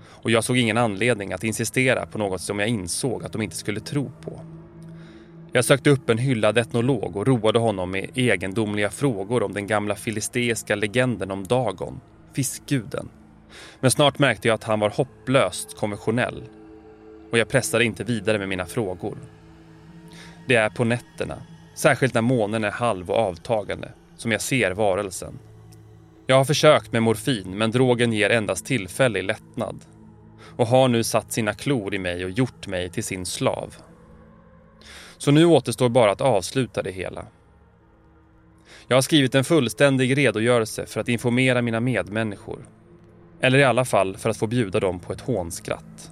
Och 0.04 0.30
jag 0.30 0.44
såg 0.44 0.56
ingen 0.56 0.78
anledning 0.78 1.32
att 1.32 1.44
insistera 1.44 2.06
på 2.06 2.18
något 2.18 2.40
som 2.40 2.58
jag 2.58 2.68
insåg 2.68 3.24
att 3.24 3.32
de 3.32 3.42
inte 3.42 3.56
skulle 3.56 3.80
tro 3.80 4.10
på. 4.20 4.40
Jag 5.52 5.64
sökte 5.64 5.90
upp 5.90 6.10
en 6.10 6.18
hyllad 6.18 6.58
etnolog 6.58 7.16
och 7.16 7.26
roade 7.26 7.58
honom 7.58 7.90
med 7.90 8.10
egendomliga 8.14 8.90
frågor 8.90 9.42
om 9.42 9.52
den 9.52 9.66
gamla 9.66 9.94
filisteiska 9.94 10.74
legenden 10.74 11.30
om 11.30 11.46
Dagon, 11.46 12.00
fiskguden. 12.34 13.08
Men 13.80 13.90
snart 13.90 14.18
märkte 14.18 14.48
jag 14.48 14.54
att 14.54 14.64
han 14.64 14.80
var 14.80 14.90
hopplöst 14.90 15.76
konventionell 15.76 16.42
och 17.30 17.38
jag 17.38 17.48
pressade 17.48 17.84
inte 17.84 18.04
vidare 18.04 18.38
med 18.38 18.48
mina 18.48 18.66
frågor. 18.66 19.18
Det 20.48 20.54
är 20.54 20.70
på 20.70 20.84
nätterna, 20.84 21.42
särskilt 21.74 22.14
när 22.14 22.22
månen 22.22 22.64
är 22.64 22.70
halv 22.70 23.10
och 23.10 23.16
avtagande, 23.16 23.92
som 24.16 24.32
jag 24.32 24.40
ser 24.40 24.70
varelsen. 24.70 25.38
Jag 26.26 26.36
har 26.36 26.44
försökt 26.44 26.92
med 26.92 27.02
morfin 27.02 27.58
men 27.58 27.70
drogen 27.70 28.12
ger 28.12 28.30
endast 28.30 28.66
tillfällig 28.66 29.24
lättnad 29.24 29.84
och 30.56 30.66
har 30.66 30.88
nu 30.88 31.04
satt 31.04 31.32
sina 31.32 31.54
klor 31.54 31.94
i 31.94 31.98
mig 31.98 32.24
och 32.24 32.30
gjort 32.30 32.66
mig 32.66 32.90
till 32.90 33.04
sin 33.04 33.26
slav. 33.26 33.74
Så 35.18 35.30
nu 35.30 35.44
återstår 35.44 35.88
bara 35.88 36.10
att 36.10 36.20
avsluta 36.20 36.82
det 36.82 36.90
hela. 36.90 37.26
Jag 38.88 38.96
har 38.96 39.02
skrivit 39.02 39.34
en 39.34 39.44
fullständig 39.44 40.16
redogörelse 40.16 40.86
för 40.86 41.00
att 41.00 41.08
informera 41.08 41.62
mina 41.62 41.80
medmänniskor. 41.80 42.68
Eller 43.40 43.58
i 43.58 43.64
alla 43.64 43.84
fall 43.84 44.16
för 44.16 44.30
att 44.30 44.36
få 44.36 44.46
bjuda 44.46 44.80
dem 44.80 45.00
på 45.00 45.12
ett 45.12 45.20
hånskratt. 45.20 46.10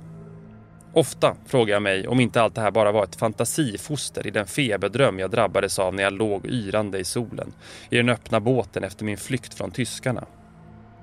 Ofta 0.93 1.37
frågar 1.47 1.75
jag 1.75 1.83
mig 1.83 2.09
om 2.09 2.21
inte 2.21 2.43
allt 2.43 2.55
det 2.55 2.61
här 2.61 2.71
bara 2.71 2.93
var 2.93 3.05
ett 3.05 3.17
fantasifoster 3.17 4.27
i 4.27 4.31
den 4.31 4.47
feberdröm 4.47 5.19
jag 5.19 5.31
drabbades 5.31 5.79
av 5.79 5.95
när 5.95 6.03
jag 6.03 6.13
låg 6.13 6.47
yrande 6.47 6.99
i 6.99 7.05
solen 7.05 7.53
i 7.91 7.97
den 7.97 8.09
öppna 8.09 8.41
båten 8.41 8.85
efter 8.85 9.05
min 9.05 9.17
flykt 9.17 9.55
från 9.55 9.71
tyskarna. 9.71 10.25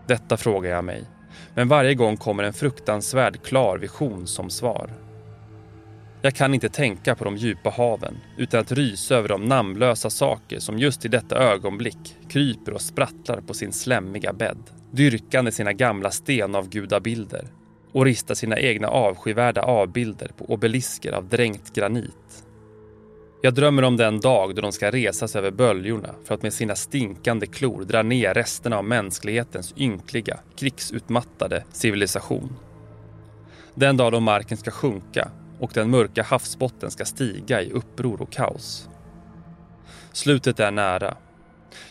Detta 0.08 0.38
frågar 0.38 0.72
jag 0.72 0.86
mig, 0.86 1.03
men 1.56 1.67
varje 1.67 1.94
gång 1.96 2.17
kommer 2.17 2.44
en 2.44 2.53
fruktansvärd 2.53 3.44
klar 3.44 3.77
vision 3.77 4.27
som 4.27 4.50
svar. 4.50 4.94
Jag 6.22 6.36
kan 6.36 6.53
inte 6.53 6.70
tänka 6.70 7.15
på 7.15 7.24
de 7.24 7.38
djupa 7.38 7.70
haven 7.70 8.17
utan 8.38 8.60
att 8.60 8.72
rysa 8.72 9.15
över 9.15 9.29
de 9.29 9.46
namnlösa 9.46 10.10
saker 10.10 10.60
som 10.60 10.79
just 10.79 11.06
i 11.06 11.08
detta 11.08 11.38
ögonblick 11.38 12.17
kryper 12.29 12.74
och 12.74 12.82
sprattlar 12.82 13.41
på 13.41 13.53
sin 13.53 13.74
slämmiga 13.74 14.34
bädd, 14.34 14.63
dyrkande 14.91 15.51
sina 15.51 15.74
gamla 15.74 16.12
stenavgudabilder 16.12 17.48
och 17.98 18.06
ristar 18.06 18.36
sina 18.36 18.60
egna 18.60 18.88
avskyvärda 18.88 19.62
avbilder 19.62 20.32
på 20.38 20.46
obelisker 20.46 21.12
av 21.12 21.30
dränkt 21.30 21.74
granit. 21.74 22.44
Jag 23.42 23.54
drömmer 23.54 23.84
om 23.84 23.98
den 23.98 24.20
dag 24.20 24.56
då 24.56 24.62
de 24.62 24.72
ska 24.72 24.92
resas 24.92 25.36
över 25.36 25.51
böljorna 25.51 26.10
för 26.24 26.36
att 26.36 26.42
med 26.42 26.54
sina 26.54 26.75
stinkande 26.75 27.48
klor 27.48 27.84
dra 27.84 28.04
ner 28.04 28.34
resterna 28.34 28.77
av 28.77 28.84
mänsklighetens 28.84 29.74
ynkliga, 29.77 30.39
krigsutmattade 30.56 31.63
civilisation. 31.72 32.56
Den 33.74 33.98
dag 33.98 34.12
då 34.12 34.20
marken 34.20 34.58
ska 34.58 34.72
sjunka 34.72 35.32
och 35.60 35.72
den 35.74 35.89
mörka 35.89 36.24
havsbotten 36.24 36.92
ska 36.92 37.06
stiga 37.06 37.62
i 37.62 37.72
uppror 37.72 38.22
och 38.22 38.32
kaos. 38.32 38.89
Slutet 40.12 40.60
är 40.60 40.72
nära. 40.72 41.18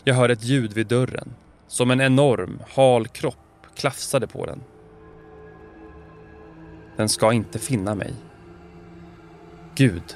Jag 0.03 0.15
hör 0.15 0.29
ett 0.29 0.43
ljud 0.43 0.73
vid 0.73 0.87
dörren. 0.87 1.33
Som 1.67 1.91
en 1.91 2.01
enorm, 2.01 2.59
hal 2.69 3.07
kropp 3.07 3.67
klafsade 3.75 4.27
på 4.27 4.45
den. 4.45 4.63
Den 6.97 7.09
ska 7.09 7.33
inte 7.33 7.59
finna 7.59 7.95
mig. 7.95 8.13
Gud, 9.75 10.15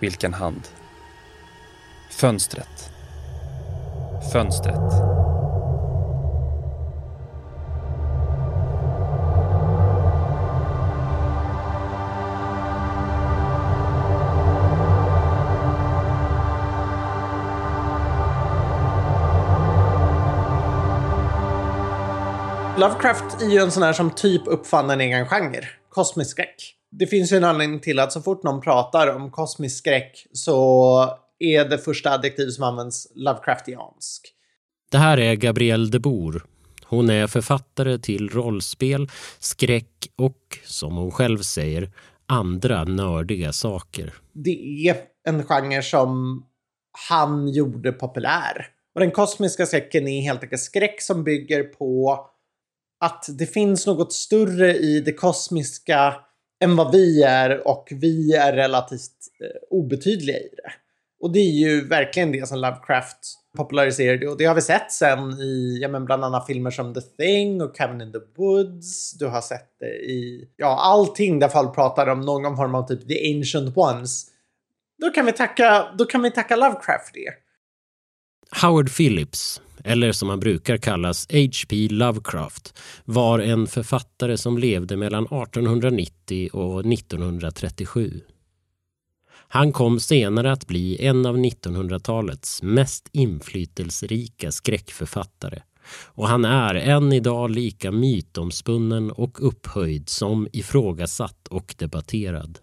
vilken 0.00 0.34
hand. 0.34 0.68
Fönstret. 2.10 2.90
Fönstret. 4.32 4.92
Lovecraft 22.78 23.42
är 23.42 23.46
ju 23.46 23.58
en 23.58 23.70
sån 23.70 23.82
här 23.82 23.92
som 23.92 24.10
typ 24.10 24.42
uppfann 24.46 24.90
en 24.90 25.00
egen 25.00 25.26
genre. 25.26 25.81
Kosmisk 25.94 26.30
skräck. 26.30 26.74
Det 26.90 27.06
finns 27.06 27.32
ju 27.32 27.36
en 27.36 27.44
anledning 27.44 27.80
till 27.80 27.98
att 27.98 28.12
så 28.12 28.22
fort 28.22 28.42
någon 28.42 28.60
pratar 28.60 29.16
om 29.16 29.30
kosmisk 29.30 29.78
skräck 29.78 30.26
så 30.32 31.18
är 31.38 31.64
det 31.64 31.78
första 31.78 32.10
adjektiv 32.10 32.48
som 32.48 32.64
används 32.64 33.08
Lovecraftiansk. 33.14 34.34
Det 34.90 34.98
här 34.98 35.18
är 35.18 35.34
Gabrielle 35.34 35.90
de 35.90 35.98
Boer. 35.98 36.42
Hon 36.84 37.10
är 37.10 37.26
författare 37.26 37.98
till 37.98 38.28
rollspel, 38.28 39.10
skräck 39.38 40.08
och, 40.16 40.58
som 40.64 40.96
hon 40.96 41.10
själv 41.10 41.38
säger, 41.38 41.90
andra 42.26 42.84
nördiga 42.84 43.52
saker. 43.52 44.14
Det 44.32 44.88
är 44.88 44.96
en 45.28 45.44
genre 45.44 45.82
som 45.82 46.42
han 47.08 47.48
gjorde 47.48 47.92
populär. 47.92 48.66
Och 48.94 49.00
den 49.00 49.10
kosmiska 49.10 49.66
skräcken 49.66 50.08
är 50.08 50.22
helt 50.22 50.42
enkelt 50.42 50.62
skräck 50.62 51.02
som 51.02 51.24
bygger 51.24 51.62
på 51.62 52.20
att 53.02 53.26
det 53.38 53.46
finns 53.46 53.86
något 53.86 54.12
större 54.12 54.76
i 54.76 55.00
det 55.00 55.12
kosmiska 55.12 56.14
än 56.64 56.76
vad 56.76 56.92
vi 56.92 57.22
är 57.22 57.68
och 57.68 57.88
vi 57.90 58.32
är 58.32 58.52
relativt 58.52 59.16
eh, 59.40 59.76
obetydliga 59.78 60.36
i 60.36 60.48
det. 60.56 60.72
Och 61.20 61.32
det 61.32 61.38
är 61.38 61.68
ju 61.68 61.88
verkligen 61.88 62.32
det 62.32 62.48
som 62.48 62.58
Lovecraft 62.58 63.18
populariserade 63.56 64.28
och 64.28 64.38
det 64.38 64.44
har 64.44 64.54
vi 64.54 64.60
sett 64.60 64.92
sen 64.92 65.32
i 65.40 65.78
ja, 65.82 65.88
men 65.88 66.04
bland 66.04 66.24
annat 66.24 66.46
filmer 66.46 66.70
som 66.70 66.94
The 66.94 67.00
Thing 67.00 67.62
och 67.62 67.76
Cabin 67.76 68.00
in 68.00 68.12
the 68.12 68.18
Woods. 68.36 69.12
Du 69.12 69.26
har 69.26 69.40
sett 69.40 69.78
det 69.80 69.86
i 69.86 70.48
ja, 70.56 70.78
allting 70.80 71.38
där 71.38 71.48
folk 71.48 71.74
pratar 71.74 72.06
om 72.06 72.20
någon 72.20 72.56
form 72.56 72.74
av 72.74 72.88
typ 72.88 73.08
The 73.08 73.36
Ancient 73.36 73.76
Ones. 73.76 74.26
Då 75.00 75.10
kan 75.10 75.26
vi 75.26 75.32
tacka, 75.32 75.94
då 75.98 76.04
kan 76.04 76.22
vi 76.22 76.30
tacka 76.30 76.56
Lovecraft 76.56 77.06
för 77.06 77.14
det. 77.14 77.32
Howard 78.62 78.96
Phillips 78.96 79.60
eller 79.84 80.12
som 80.12 80.28
han 80.28 80.40
brukar 80.40 80.76
kallas 80.76 81.26
H.P. 81.30 81.88
Lovecraft, 81.90 82.78
var 83.04 83.38
en 83.38 83.66
författare 83.66 84.36
som 84.36 84.58
levde 84.58 84.96
mellan 84.96 85.24
1890 85.24 86.50
och 86.52 86.92
1937. 86.92 88.20
Han 89.48 89.72
kom 89.72 90.00
senare 90.00 90.52
att 90.52 90.66
bli 90.66 91.06
en 91.06 91.26
av 91.26 91.36
1900-talets 91.36 92.62
mest 92.62 93.08
inflytelserika 93.12 94.52
skräckförfattare 94.52 95.62
och 96.04 96.28
han 96.28 96.44
är 96.44 96.74
än 96.74 97.12
idag 97.12 97.50
lika 97.50 97.92
mytomspunnen 97.92 99.10
och 99.10 99.46
upphöjd 99.48 100.08
som 100.08 100.48
ifrågasatt 100.52 101.48
och 101.48 101.74
debatterad. 101.78 102.58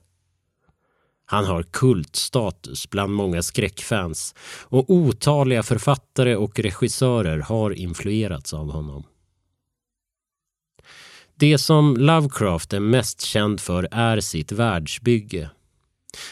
Han 1.31 1.45
har 1.45 1.63
kultstatus 1.63 2.89
bland 2.89 3.13
många 3.13 3.41
skräckfans 3.41 4.35
och 4.63 4.89
otaliga 4.89 5.63
författare 5.63 6.35
och 6.35 6.59
regissörer 6.59 7.39
har 7.39 7.71
influerats 7.71 8.53
av 8.53 8.71
honom. 8.71 9.03
Det 11.35 11.57
som 11.57 11.97
Lovecraft 11.97 12.73
är 12.73 12.79
mest 12.79 13.21
känd 13.21 13.59
för 13.59 13.87
är 13.91 14.19
sitt 14.19 14.51
världsbygge. 14.51 15.49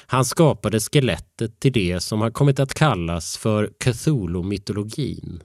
Han 0.06 0.26
skapade 0.26 0.80
skelettet 0.80 1.60
till 1.60 1.74
det 1.74 2.00
som 2.00 2.22
har 2.22 2.32
kommit 2.32 2.60
att 2.60 2.74
kallas 2.74 3.38
för 3.38 3.70
Cthulhu-mytologin. 3.80 5.44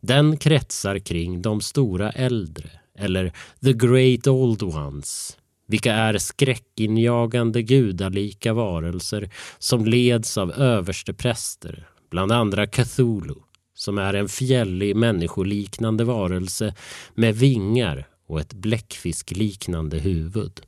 Den 0.00 0.36
kretsar 0.36 0.98
kring 0.98 1.42
de 1.42 1.60
stora 1.60 2.10
äldre, 2.10 2.70
eller 2.98 3.32
the 3.64 3.72
great 3.72 4.26
old 4.26 4.62
ones, 4.62 5.36
vilka 5.66 5.94
är 5.94 6.18
skräckinjagande 6.18 7.62
gudalika 7.62 8.52
varelser 8.52 9.30
som 9.58 9.86
leds 9.86 10.38
av 10.38 10.52
överstepräster, 10.52 11.88
bland 12.10 12.32
andra 12.32 12.66
Cthulhu, 12.66 13.34
som 13.74 13.98
är 13.98 14.14
en 14.14 14.28
fjällig 14.28 14.96
människoliknande 14.96 16.04
varelse 16.04 16.74
med 17.14 17.34
vingar 17.34 18.08
och 18.26 18.40
ett 18.40 18.54
bläckfiskliknande 18.54 19.98
huvud. 19.98 20.60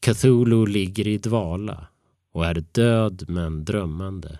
Cthulhu 0.00 0.66
ligger 0.66 1.06
i 1.06 1.18
dvala 1.18 1.86
och 2.32 2.46
är 2.46 2.64
död 2.72 3.24
men 3.28 3.64
drömmande. 3.64 4.38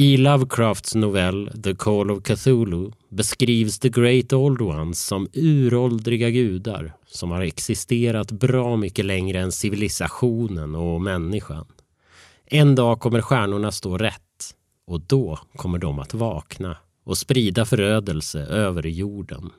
I 0.00 0.16
Lovecrafts 0.16 0.94
novell 0.94 1.50
The 1.62 1.74
Call 1.74 2.10
of 2.10 2.22
Cthulhu 2.22 2.92
beskrivs 3.08 3.78
The 3.78 3.88
Great 3.88 4.32
Old 4.32 4.60
Ones 4.62 5.06
som 5.06 5.28
uråldriga 5.32 6.30
gudar 6.30 6.96
som 7.06 7.30
har 7.30 7.40
existerat 7.42 8.32
bra 8.32 8.76
mycket 8.76 9.04
längre 9.04 9.40
än 9.40 9.52
civilisationen 9.52 10.74
och 10.74 11.00
människan. 11.00 11.66
En 12.46 12.74
dag 12.74 13.00
kommer 13.00 13.20
stjärnorna 13.20 13.72
stå 13.72 13.98
rätt 13.98 14.54
och 14.86 15.00
då 15.00 15.38
kommer 15.56 15.78
de 15.78 15.98
att 15.98 16.14
vakna 16.14 16.76
och 17.04 17.18
sprida 17.18 17.64
förödelse 17.64 18.40
över 18.40 18.86
jorden. 18.86 19.50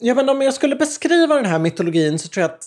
Ja, 0.00 0.14
men 0.14 0.28
om 0.28 0.42
jag 0.42 0.54
skulle 0.54 0.76
beskriva 0.76 1.34
den 1.34 1.46
här 1.46 1.58
mytologin 1.58 2.18
så 2.18 2.28
tror 2.28 2.42
jag 2.42 2.50
att 2.50 2.64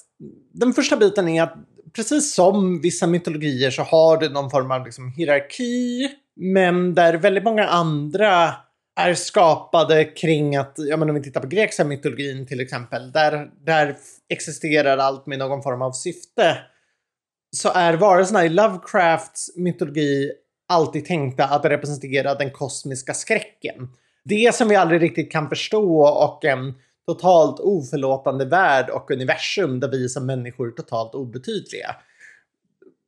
den 0.53 0.73
första 0.73 0.97
biten 0.97 1.27
är 1.27 1.43
att 1.43 1.55
precis 1.93 2.35
som 2.35 2.81
vissa 2.81 3.07
mytologier 3.07 3.71
så 3.71 3.83
har 3.83 4.19
det 4.19 4.29
någon 4.29 4.49
form 4.49 4.71
av 4.71 4.85
liksom 4.85 5.11
hierarki 5.11 6.09
men 6.39 6.95
där 6.95 7.13
väldigt 7.13 7.43
många 7.43 7.67
andra 7.67 8.53
är 8.99 9.13
skapade 9.13 10.05
kring 10.05 10.55
att, 10.55 10.73
ja 10.77 10.97
men 10.97 11.09
om 11.09 11.15
vi 11.15 11.23
tittar 11.23 11.41
på 11.41 11.47
grekiska 11.47 11.83
mytologin 11.83 12.47
till 12.47 12.59
exempel, 12.59 13.11
där, 13.11 13.49
där 13.65 13.97
existerar 14.29 14.97
allt 14.97 15.25
med 15.25 15.39
någon 15.39 15.63
form 15.63 15.81
av 15.81 15.91
syfte. 15.91 16.57
Så 17.55 17.71
är 17.73 17.93
varelserna 17.93 18.45
i 18.45 18.49
Lovecrafts 18.49 19.57
mytologi 19.57 20.31
alltid 20.67 21.05
tänkta 21.05 21.45
att 21.45 21.65
representera 21.65 22.35
den 22.35 22.51
kosmiska 22.51 23.13
skräcken. 23.13 23.89
Det 24.23 24.55
som 24.55 24.67
vi 24.67 24.75
aldrig 24.75 25.01
riktigt 25.01 25.31
kan 25.31 25.49
förstå 25.49 26.01
och 26.01 26.45
en 26.45 26.73
totalt 27.07 27.59
oförlåtande 27.59 28.45
värld 28.45 28.89
och 28.89 29.11
universum 29.11 29.79
där 29.79 29.87
vi 29.87 30.09
som 30.09 30.25
människor 30.25 30.67
är 30.67 30.71
totalt 30.71 31.15
obetydliga. 31.15 31.95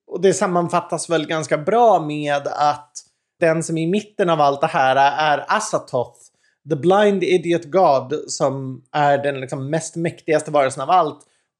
Och 0.08 0.22
det 0.22 0.34
sammanfattas 0.34 1.10
väl 1.10 1.28
ganska 1.28 1.58
bra 1.58 2.06
med 2.06 2.48
att 2.48 3.11
den 3.42 3.64
som 3.64 3.78
är 3.78 3.84
i 3.84 3.88
mitten 3.88 4.30
av 4.30 4.42
allt 4.42 4.62
det 4.62 4.68
här 4.68 4.96
är 4.96 5.46
Asatoth, 5.48 6.20
the 6.70 6.76
blind 6.76 7.24
idiot 7.24 7.66
god, 7.66 8.14
som 8.28 8.84
är 8.92 9.18
den 9.18 9.42
liksom 9.42 9.70
mest 9.70 9.96
mäktigaste 9.96 10.52
varelsen 10.52 10.84
av 10.84 10.90
allt. 10.90 11.20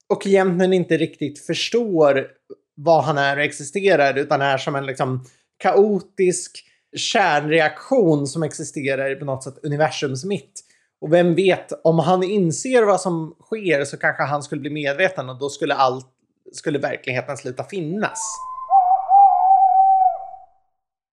Och 0.10 0.28
egentligen 0.28 0.74
inte 0.74 0.98
riktigt 0.98 1.46
förstår 1.46 2.28
vad 2.76 3.04
han 3.04 3.18
är 3.18 3.38
och 3.38 3.44
existerar 3.44 4.18
utan 4.18 4.42
är 4.42 4.58
som 4.58 4.76
en 4.76 4.86
liksom 4.86 5.26
kaotisk 5.58 6.66
kärnreaktion 6.96 8.28
som 8.28 8.44
existerar 8.44 9.16
på 9.16 9.26
något 9.26 9.44
sätt 9.44 9.60
universums 9.64 10.26
mitt. 10.26 10.62
Och 11.02 11.14
vem 11.14 11.36
vet, 11.36 11.72
om 11.84 12.00
han 12.00 12.24
inser 12.24 12.84
vad 12.84 13.02
som 13.02 13.36
sker 13.42 13.86
så 13.86 13.98
kanske 13.98 14.24
han 14.24 14.44
skulle 14.44 14.62
bli 14.62 14.70
medveten 14.70 15.30
och 15.30 15.40
då 15.40 15.50
skulle 15.50 15.74
allt, 15.74 16.08
skulle 16.54 16.80
verkligheten 16.80 17.38
sluta 17.38 17.64
finnas. 17.64 18.20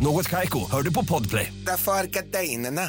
Något 0.00 0.28
Kaiko, 0.28 0.70
hör 0.70 0.82
du 0.82 0.92
på 0.92 1.04
Podplay. 1.04 1.52
Därför 1.66 1.92
är 1.92 2.06
gardinerna. 2.06 2.82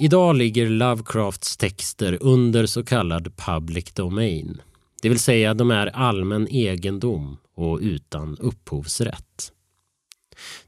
Idag 0.00 0.36
ligger 0.36 0.68
Lovecrafts 0.68 1.56
texter 1.56 2.18
under 2.20 2.66
så 2.66 2.84
kallad 2.84 3.36
public 3.36 3.92
domain. 3.92 4.60
Det 5.02 5.08
vill 5.08 5.18
säga 5.18 5.54
de 5.54 5.70
är 5.70 5.86
allmän 5.86 6.48
egendom 6.48 7.36
och 7.56 7.78
utan 7.82 8.36
upphovsrätt. 8.40 9.52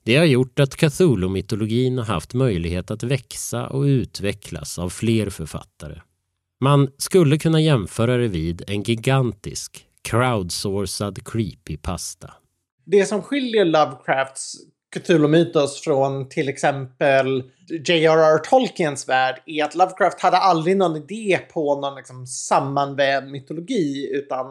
Det 0.02 0.16
har 0.16 0.24
gjort 0.24 0.60
att 0.60 0.76
Cthulhu-mytologin 0.76 1.98
har 1.98 2.04
haft 2.04 2.34
möjlighet 2.34 2.90
att 2.90 3.02
växa 3.02 3.66
och 3.66 3.82
utvecklas 3.82 4.78
av 4.78 4.90
fler 4.90 5.30
författare. 5.30 6.00
Man 6.60 6.90
skulle 6.98 7.38
kunna 7.38 7.60
jämföra 7.60 8.16
det 8.16 8.28
vid 8.28 8.62
en 8.66 8.82
gigantisk 8.82 9.86
crowdsourcad 10.02 11.26
creepypasta. 11.26 12.30
Det 12.84 13.06
som 13.06 13.22
skiljer 13.22 13.64
Lovecrafts 13.64 14.56
Cthulhu-mytos 15.00 15.80
från 15.80 16.28
till 16.28 16.48
exempel 16.48 17.44
J.R.R. 17.68 18.38
Tolkiens 18.38 19.08
värld 19.08 19.42
är 19.46 19.64
att 19.64 19.74
Lovecraft 19.74 20.20
hade 20.20 20.36
aldrig 20.36 20.76
någon 20.76 20.96
idé 20.96 21.38
på 21.52 21.80
någon 21.80 21.94
liksom 21.94 22.26
sammanvävd 22.26 23.30
mytologi 23.30 24.10
utan 24.12 24.46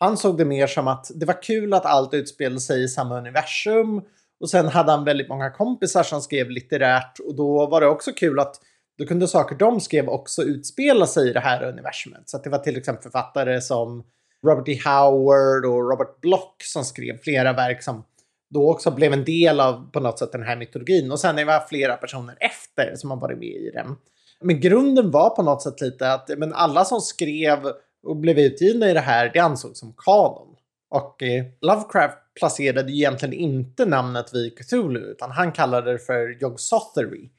han 0.00 0.16
såg 0.16 0.38
det 0.38 0.44
mer 0.44 0.66
som 0.66 0.88
att 0.88 1.10
det 1.14 1.26
var 1.26 1.42
kul 1.42 1.74
att 1.74 1.86
allt 1.86 2.14
utspelade 2.14 2.60
sig 2.60 2.84
i 2.84 2.88
samma 2.88 3.18
universum 3.18 4.02
och 4.40 4.50
sen 4.50 4.68
hade 4.68 4.92
han 4.92 5.04
väldigt 5.04 5.28
många 5.28 5.50
kompisar 5.50 6.02
som 6.02 6.20
skrev 6.20 6.50
litterärt 6.50 7.18
och 7.18 7.34
då 7.34 7.66
var 7.66 7.80
det 7.80 7.86
också 7.86 8.12
kul 8.12 8.38
att 8.38 8.60
då 8.98 9.06
kunde 9.06 9.28
saker 9.28 9.56
de 9.56 9.80
skrev 9.80 10.08
också 10.08 10.42
utspela 10.42 11.06
sig 11.06 11.30
i 11.30 11.32
det 11.32 11.40
här 11.40 11.62
universumet. 11.62 12.28
Så 12.28 12.36
att 12.36 12.44
det 12.44 12.50
var 12.50 12.58
till 12.58 12.76
exempel 12.76 13.02
författare 13.02 13.60
som 13.60 14.04
Robert 14.46 14.68
E. 14.68 14.80
Howard 14.84 15.64
och 15.64 15.90
Robert 15.90 16.20
Block 16.20 16.56
som 16.62 16.84
skrev 16.84 17.18
flera 17.18 17.52
verk 17.52 17.82
som 17.82 18.04
då 18.52 18.70
också 18.70 18.90
blev 18.90 19.12
en 19.12 19.24
del 19.24 19.60
av 19.60 19.90
på 19.92 20.00
något 20.00 20.18
sätt 20.18 20.32
den 20.32 20.42
här 20.42 20.56
mytologin. 20.56 21.12
Och 21.12 21.20
sen 21.20 21.38
är 21.38 21.46
det 21.46 21.64
flera 21.68 21.96
personer 21.96 22.36
efter 22.40 22.96
som 22.96 23.10
har 23.10 23.20
varit 23.20 23.38
med 23.38 23.48
i 23.48 23.70
den. 23.74 23.96
Men 24.40 24.60
grunden 24.60 25.10
var 25.10 25.30
på 25.30 25.42
något 25.42 25.62
sätt 25.62 25.80
lite 25.80 26.12
att 26.12 26.30
men 26.38 26.52
alla 26.52 26.84
som 26.84 27.00
skrev 27.00 27.58
och 28.06 28.16
blev 28.16 28.38
utgivna 28.38 28.90
i 28.90 28.94
det 28.94 29.00
här, 29.00 29.30
det 29.34 29.38
ansågs 29.38 29.78
som 29.78 29.94
kanon. 29.96 30.56
Och 30.90 31.22
eh, 31.22 31.44
Lovecraft 31.60 32.18
placerade 32.38 32.92
egentligen 32.92 33.34
inte 33.34 33.86
namnet 33.86 34.34
vid 34.34 34.58
Cthulhu, 34.58 35.00
utan 35.00 35.30
han 35.30 35.52
kallade 35.52 35.92
det 35.92 35.98
för 35.98 36.42
Yog-Sothory. 36.42 37.30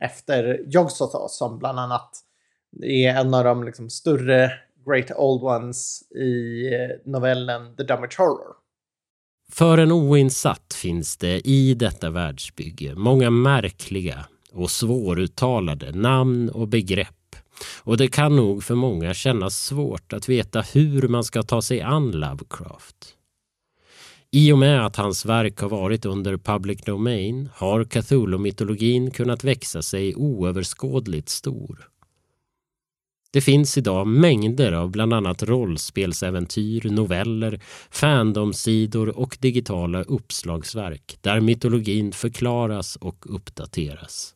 Efter 0.00 0.58
Yog-Sothoth 0.74 1.28
som 1.28 1.58
bland 1.58 1.78
annat 1.78 2.10
är 2.82 3.08
en 3.08 3.34
av 3.34 3.44
de 3.44 3.64
liksom, 3.64 3.90
större 3.90 4.52
Great 4.86 5.10
Old 5.16 5.42
Ones 5.42 6.02
i 6.10 6.66
eh, 6.74 6.90
novellen 7.04 7.76
The 7.76 7.82
Dumber 7.82 8.08
Horror. 8.18 8.61
För 9.52 9.78
en 9.78 9.92
oinsatt 9.92 10.74
finns 10.74 11.16
det 11.16 11.48
i 11.48 11.74
detta 11.74 12.10
världsbygge 12.10 12.94
många 12.94 13.30
märkliga 13.30 14.26
och 14.52 14.70
svåruttalade 14.70 15.92
namn 15.92 16.48
och 16.48 16.68
begrepp 16.68 17.36
och 17.78 17.96
det 17.96 18.08
kan 18.08 18.36
nog 18.36 18.64
för 18.64 18.74
många 18.74 19.14
kännas 19.14 19.64
svårt 19.64 20.12
att 20.12 20.28
veta 20.28 20.60
hur 20.60 21.08
man 21.08 21.24
ska 21.24 21.42
ta 21.42 21.62
sig 21.62 21.80
an 21.80 22.10
Lovecraft. 22.10 23.14
I 24.30 24.52
och 24.52 24.58
med 24.58 24.86
att 24.86 24.96
hans 24.96 25.26
verk 25.26 25.60
har 25.60 25.68
varit 25.68 26.04
under 26.04 26.36
public 26.36 26.82
domain 26.84 27.48
har 27.54 27.84
Cthulhu-mytologin 27.84 29.10
kunnat 29.10 29.44
växa 29.44 29.82
sig 29.82 30.14
oöverskådligt 30.14 31.28
stor. 31.28 31.91
Det 33.32 33.40
finns 33.40 33.78
idag 33.78 34.06
mängder 34.06 34.72
av 34.72 34.90
bland 34.90 35.14
annat 35.14 35.42
rollspelsäventyr, 35.42 36.90
noveller, 36.90 37.60
fandomsidor 37.90 39.18
och 39.18 39.38
digitala 39.40 40.02
uppslagsverk 40.02 41.18
där 41.20 41.40
mytologin 41.40 42.12
förklaras 42.12 42.96
och 42.96 43.34
uppdateras. 43.34 44.34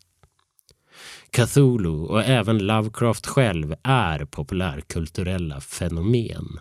Cthulhu 1.31 1.91
och 1.91 2.25
även 2.25 2.59
Lovecraft 2.59 3.27
själv 3.27 3.75
är 3.83 4.25
populärkulturella 4.25 5.61
fenomen. 5.61 6.61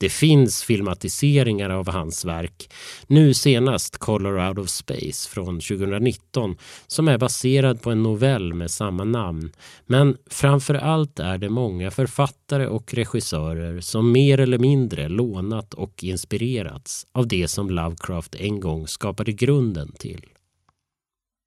Det 0.00 0.08
finns 0.08 0.62
filmatiseringar 0.62 1.70
av 1.70 1.88
hans 1.88 2.24
verk, 2.24 2.70
nu 3.06 3.34
senast 3.34 3.98
Color 3.98 4.48
Out 4.48 4.58
of 4.58 4.68
Space 4.68 5.28
från 5.30 5.60
2019 5.60 6.56
som 6.86 7.08
är 7.08 7.18
baserad 7.18 7.82
på 7.82 7.90
en 7.90 8.02
novell 8.02 8.54
med 8.54 8.70
samma 8.70 9.04
namn. 9.04 9.52
Men 9.86 10.16
framför 10.26 10.74
allt 10.74 11.18
är 11.18 11.38
det 11.38 11.48
många 11.48 11.90
författare 11.90 12.66
och 12.66 12.94
regissörer 12.94 13.80
som 13.80 14.12
mer 14.12 14.40
eller 14.40 14.58
mindre 14.58 15.08
lånat 15.08 15.74
och 15.74 16.04
inspirerats 16.04 17.06
av 17.12 17.28
det 17.28 17.48
som 17.48 17.70
Lovecraft 17.70 18.34
en 18.34 18.60
gång 18.60 18.88
skapade 18.88 19.32
grunden 19.32 19.92
till. 19.92 20.26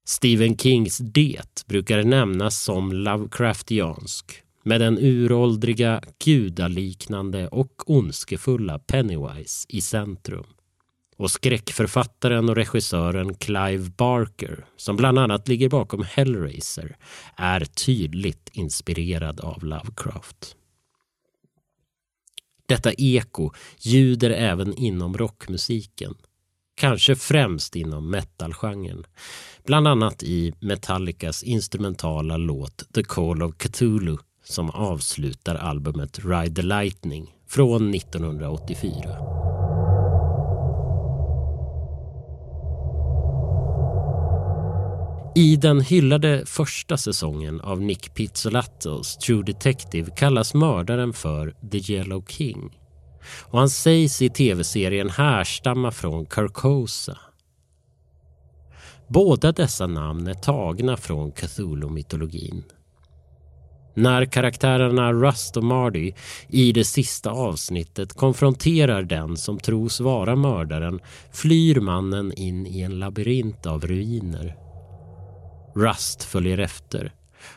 Stephen 0.08 0.58
Kings 0.58 0.98
Det 0.98 1.66
brukar 1.68 2.04
nämnas 2.04 2.64
som 2.64 2.92
Lovecraftiansk 2.92 4.44
med 4.64 4.82
den 4.82 4.98
uråldriga, 4.98 6.02
gudaliknande 6.24 7.48
och 7.48 7.90
ondskefulla 7.90 8.80
Pennywise 8.80 9.66
i 9.70 9.82
centrum. 9.82 10.46
Och 11.18 11.32
skräckförfattaren 11.32 12.50
och 12.50 12.56
regissören 12.56 13.34
Clive 13.34 13.90
Barker, 13.98 14.66
som 14.78 14.96
bland 14.96 15.20
annat 15.20 15.48
ligger 15.48 15.70
bakom 15.70 16.04
Hellraiser, 16.04 16.98
är 17.36 17.66
tydligt 17.66 18.50
inspirerad 18.54 19.40
av 19.40 19.64
Lovecraft. 19.64 20.56
Detta 22.66 22.94
eko 22.94 23.52
ljuder 23.80 24.30
även 24.30 24.74
inom 24.74 25.18
rockmusiken. 25.18 26.16
Kanske 26.76 27.16
främst 27.16 27.76
inom 27.76 28.10
metalgenren. 28.10 29.04
Bland 29.66 29.88
annat 29.88 30.24
i 30.24 30.54
Metallicas 30.60 31.44
instrumentala 31.44 32.38
låt 32.38 32.94
The 32.94 33.04
Call 33.04 33.44
of 33.44 33.58
Cthulhu 33.58 34.18
som 34.44 34.70
avslutar 34.70 35.56
albumet 35.56 36.20
Ride 36.26 36.56
the 36.56 36.62
Lightning 36.62 37.36
från 37.48 37.94
1984. 37.94 39.34
I 45.36 45.56
den 45.56 45.82
hyllade 45.82 46.46
första 46.46 46.98
säsongen 46.98 47.62
av 47.62 47.82
Nick 47.82 48.14
Pizzolattos 48.14 49.18
True 49.18 49.44
Detective 49.44 50.12
kallas 50.12 50.54
mördaren 50.54 51.14
för 51.14 51.56
The 51.72 51.94
Yellow 51.94 52.26
King. 52.28 52.80
Och 53.42 53.60
han 53.60 53.70
sägs 53.70 54.22
i 54.22 54.30
tv-serien 54.30 55.10
härstamma 55.10 55.92
från 55.92 56.26
Carcosa. 56.26 57.18
Båda 59.08 59.52
dessa 59.52 59.88
namn 59.88 60.28
är 60.28 60.34
tagna 60.34 60.98
från 60.98 61.32
Cthulhu-mytologin 61.32 62.64
när 63.94 64.26
karaktärerna 64.26 65.14
Rust 65.14 65.58
och 65.58 65.64
Marty 65.64 66.12
i 66.50 66.72
det 66.72 66.84
sista 66.84 67.32
avsnittet 67.32 68.14
konfronterar 68.14 69.04
den 69.04 69.38
som 69.38 69.60
tros 69.60 70.00
vara 70.00 70.36
mördaren 70.36 71.00
flyr 71.32 71.80
mannen 71.80 72.34
in 72.34 72.68
i 72.68 72.82
en 72.82 73.00
labyrint 73.00 73.66
av 73.66 73.88
ruiner. 73.88 74.56
Rust 75.76 76.24
följer 76.24 76.58
efter 76.58 77.12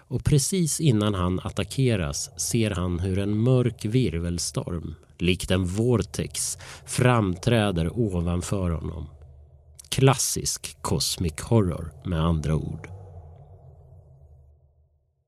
och 0.09 0.25
precis 0.25 0.81
innan 0.81 1.15
han 1.15 1.41
attackeras 1.43 2.41
ser 2.41 2.71
han 2.71 2.99
hur 2.99 3.19
en 3.19 3.39
mörk 3.39 3.85
virvelstorm, 3.85 4.95
likt 5.19 5.51
en 5.51 5.65
vortex, 5.67 6.59
framträder 6.87 7.99
ovanför 7.99 8.71
honom. 8.71 9.07
Klassisk 9.89 10.77
cosmic 10.83 11.41
horror 11.41 11.93
med 12.05 12.21
andra 12.21 12.55
ord. 12.55 12.96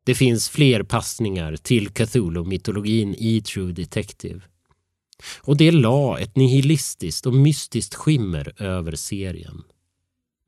Det 0.09 0.15
finns 0.15 0.51
fler 0.51 0.83
passningar 0.83 1.57
till 1.57 1.89
Cthulhu-mytologin 1.89 3.15
i 3.19 3.41
True 3.41 3.73
Detective. 3.73 4.41
Och 5.41 5.57
det 5.57 5.71
la 5.71 6.19
ett 6.19 6.37
nihilistiskt 6.37 7.27
och 7.27 7.35
mystiskt 7.35 7.95
skimmer 7.95 8.63
över 8.63 8.93
serien. 8.93 9.63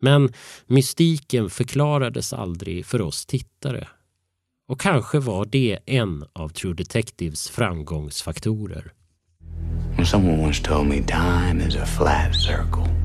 Men 0.03 0.33
mystiken 0.66 1.51
förklarades 1.51 2.33
aldrig 2.33 2.87
för 2.87 3.01
oss 3.01 3.27
tittare. 3.27 3.88
Och 4.68 4.81
kanske 4.81 5.18
var 5.18 5.44
det 5.44 5.79
en 5.87 6.25
av 6.33 6.49
True 6.49 6.75
Detectives 6.75 7.49
framgångsfaktorer. 7.49 8.92
Someone 10.05 10.46
once 10.46 10.62
told 10.62 10.88
me 10.88 11.03
time 11.03 11.68
is 11.68 11.77
a 11.77 11.87
flat 11.87 12.35
circle. 12.35 13.00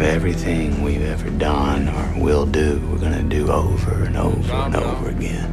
Everything 0.00 0.84
we've 0.84 1.12
ever 1.12 1.30
done 1.30 1.88
or 1.88 2.24
will 2.24 2.46
do, 2.46 2.80
we're 2.90 3.00
gonna 3.00 3.22
do 3.22 3.52
over 3.52 4.06
and 4.06 4.16
over 4.16 4.54
and 4.54 4.76
over 4.76 5.10
again. 5.10 5.52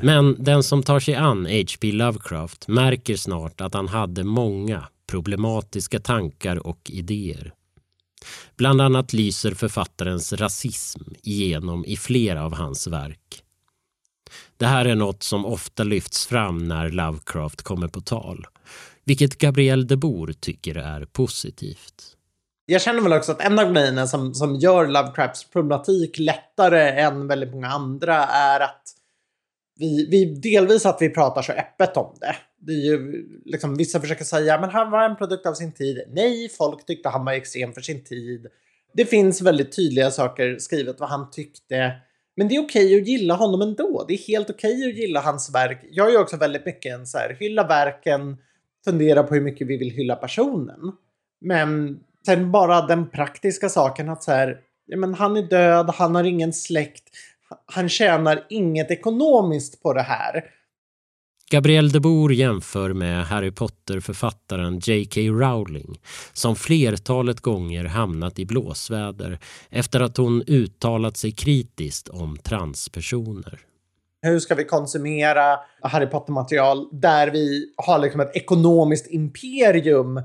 Men 0.00 0.36
den 0.38 0.62
som 0.62 0.82
tar 0.82 1.00
sig 1.00 1.14
an 1.14 1.46
H.P. 1.46 1.92
Lovecraft 1.92 2.68
märker 2.68 3.16
snart 3.16 3.60
att 3.60 3.74
han 3.74 3.88
hade 3.88 4.24
många 4.24 4.88
problematiska 5.06 6.00
tankar 6.00 6.66
och 6.66 6.90
idéer. 6.90 7.52
Bland 8.56 8.80
annat 8.80 9.12
lyser 9.12 9.54
författarens 9.54 10.32
rasism 10.32 11.02
igenom 11.22 11.84
i 11.84 11.96
flera 11.96 12.44
av 12.44 12.54
hans 12.54 12.86
verk. 12.86 13.42
Det 14.56 14.66
här 14.66 14.84
är 14.84 14.94
något 14.94 15.22
som 15.22 15.46
ofta 15.46 15.84
lyfts 15.84 16.26
fram 16.26 16.68
när 16.68 16.90
Lovecraft 16.90 17.62
kommer 17.62 17.88
på 17.88 18.00
tal, 18.00 18.46
vilket 19.04 19.38
Gabriel 19.38 19.86
de 19.86 19.96
Boer 19.96 20.32
tycker 20.32 20.74
är 20.74 21.04
positivt. 21.04 22.09
Jag 22.70 22.82
känner 22.82 23.00
väl 23.00 23.12
också 23.12 23.32
att 23.32 23.40
en 23.40 23.58
av 23.58 23.72
grejerna 23.72 24.06
som, 24.06 24.34
som 24.34 24.56
gör 24.56 24.86
Lovecrafts 24.86 25.50
problematik 25.50 26.18
lättare 26.18 27.00
än 27.00 27.26
väldigt 27.26 27.52
många 27.52 27.68
andra 27.68 28.14
är 28.24 28.60
att 28.60 28.82
vi, 29.78 30.08
vi 30.10 30.24
delvis 30.24 30.86
att 30.86 30.98
vi 31.00 31.10
pratar 31.10 31.42
så 31.42 31.52
öppet 31.52 31.96
om 31.96 32.16
det. 32.20 32.36
det 32.58 32.72
är 32.72 32.84
ju, 32.84 33.26
liksom, 33.44 33.76
vissa 33.76 34.00
försöker 34.00 34.24
säga 34.24 34.60
men 34.60 34.70
han 34.70 34.90
var 34.90 35.04
en 35.04 35.16
produkt 35.16 35.46
av 35.46 35.54
sin 35.54 35.72
tid. 35.72 36.04
Nej, 36.08 36.48
folk 36.48 36.86
tyckte 36.86 37.08
han 37.08 37.24
var 37.24 37.32
extrem 37.32 37.72
för 37.72 37.80
sin 37.80 38.04
tid. 38.04 38.46
Det 38.94 39.04
finns 39.04 39.40
väldigt 39.40 39.76
tydliga 39.76 40.10
saker 40.10 40.58
skrivet 40.58 41.00
vad 41.00 41.08
han 41.08 41.30
tyckte. 41.30 41.92
Men 42.36 42.48
det 42.48 42.56
är 42.56 42.64
okej 42.64 42.86
okay 42.86 43.00
att 43.00 43.08
gilla 43.08 43.34
honom 43.34 43.62
ändå. 43.62 44.04
Det 44.08 44.14
är 44.14 44.18
helt 44.18 44.50
okej 44.50 44.76
okay 44.76 44.90
att 44.90 44.96
gilla 44.96 45.20
hans 45.20 45.54
verk. 45.54 45.80
Jag 45.90 46.06
är 46.06 46.10
ju 46.10 46.18
också 46.18 46.36
väldigt 46.36 46.66
mycket 46.66 46.94
en 46.94 47.06
så 47.06 47.18
här, 47.18 47.36
hylla 47.40 47.66
verken, 47.66 48.36
fundera 48.84 49.22
på 49.22 49.34
hur 49.34 49.42
mycket 49.42 49.66
vi 49.66 49.76
vill 49.76 49.90
hylla 49.90 50.16
personen. 50.16 50.80
Men 51.40 52.00
sen 52.26 52.50
bara 52.50 52.86
den 52.86 53.10
praktiska 53.10 53.68
saken 53.68 54.08
att 54.08 54.22
så 54.22 54.32
här, 54.32 54.58
ja, 54.86 54.96
men 54.96 55.14
han 55.14 55.36
är 55.36 55.42
död, 55.42 55.90
han 55.94 56.14
har 56.14 56.24
ingen 56.24 56.52
släkt, 56.52 57.04
han 57.66 57.88
tjänar 57.88 58.46
inget 58.48 58.90
ekonomiskt 58.90 59.82
på 59.82 59.92
det 59.92 60.02
här. 60.02 60.44
Gabriel 61.50 61.90
de 61.90 62.00
Boer 62.00 62.32
jämför 62.32 62.92
med 62.92 63.24
Harry 63.24 63.50
Potter-författaren 63.50 64.78
J.K. 64.78 65.20
Rowling 65.20 66.00
som 66.32 66.56
flertalet 66.56 67.40
gånger 67.40 67.84
hamnat 67.84 68.38
i 68.38 68.46
blåsväder 68.46 69.38
efter 69.70 70.00
att 70.00 70.16
hon 70.16 70.42
uttalat 70.46 71.16
sig 71.16 71.32
kritiskt 71.32 72.08
om 72.08 72.36
transpersoner. 72.36 73.60
Hur 74.22 74.38
ska 74.38 74.54
vi 74.54 74.64
konsumera 74.64 75.58
Harry 75.82 76.06
Potter-material 76.06 76.88
där 76.92 77.30
vi 77.30 77.72
har 77.76 77.98
liksom 77.98 78.20
ett 78.20 78.36
ekonomiskt 78.36 79.10
imperium 79.10 80.22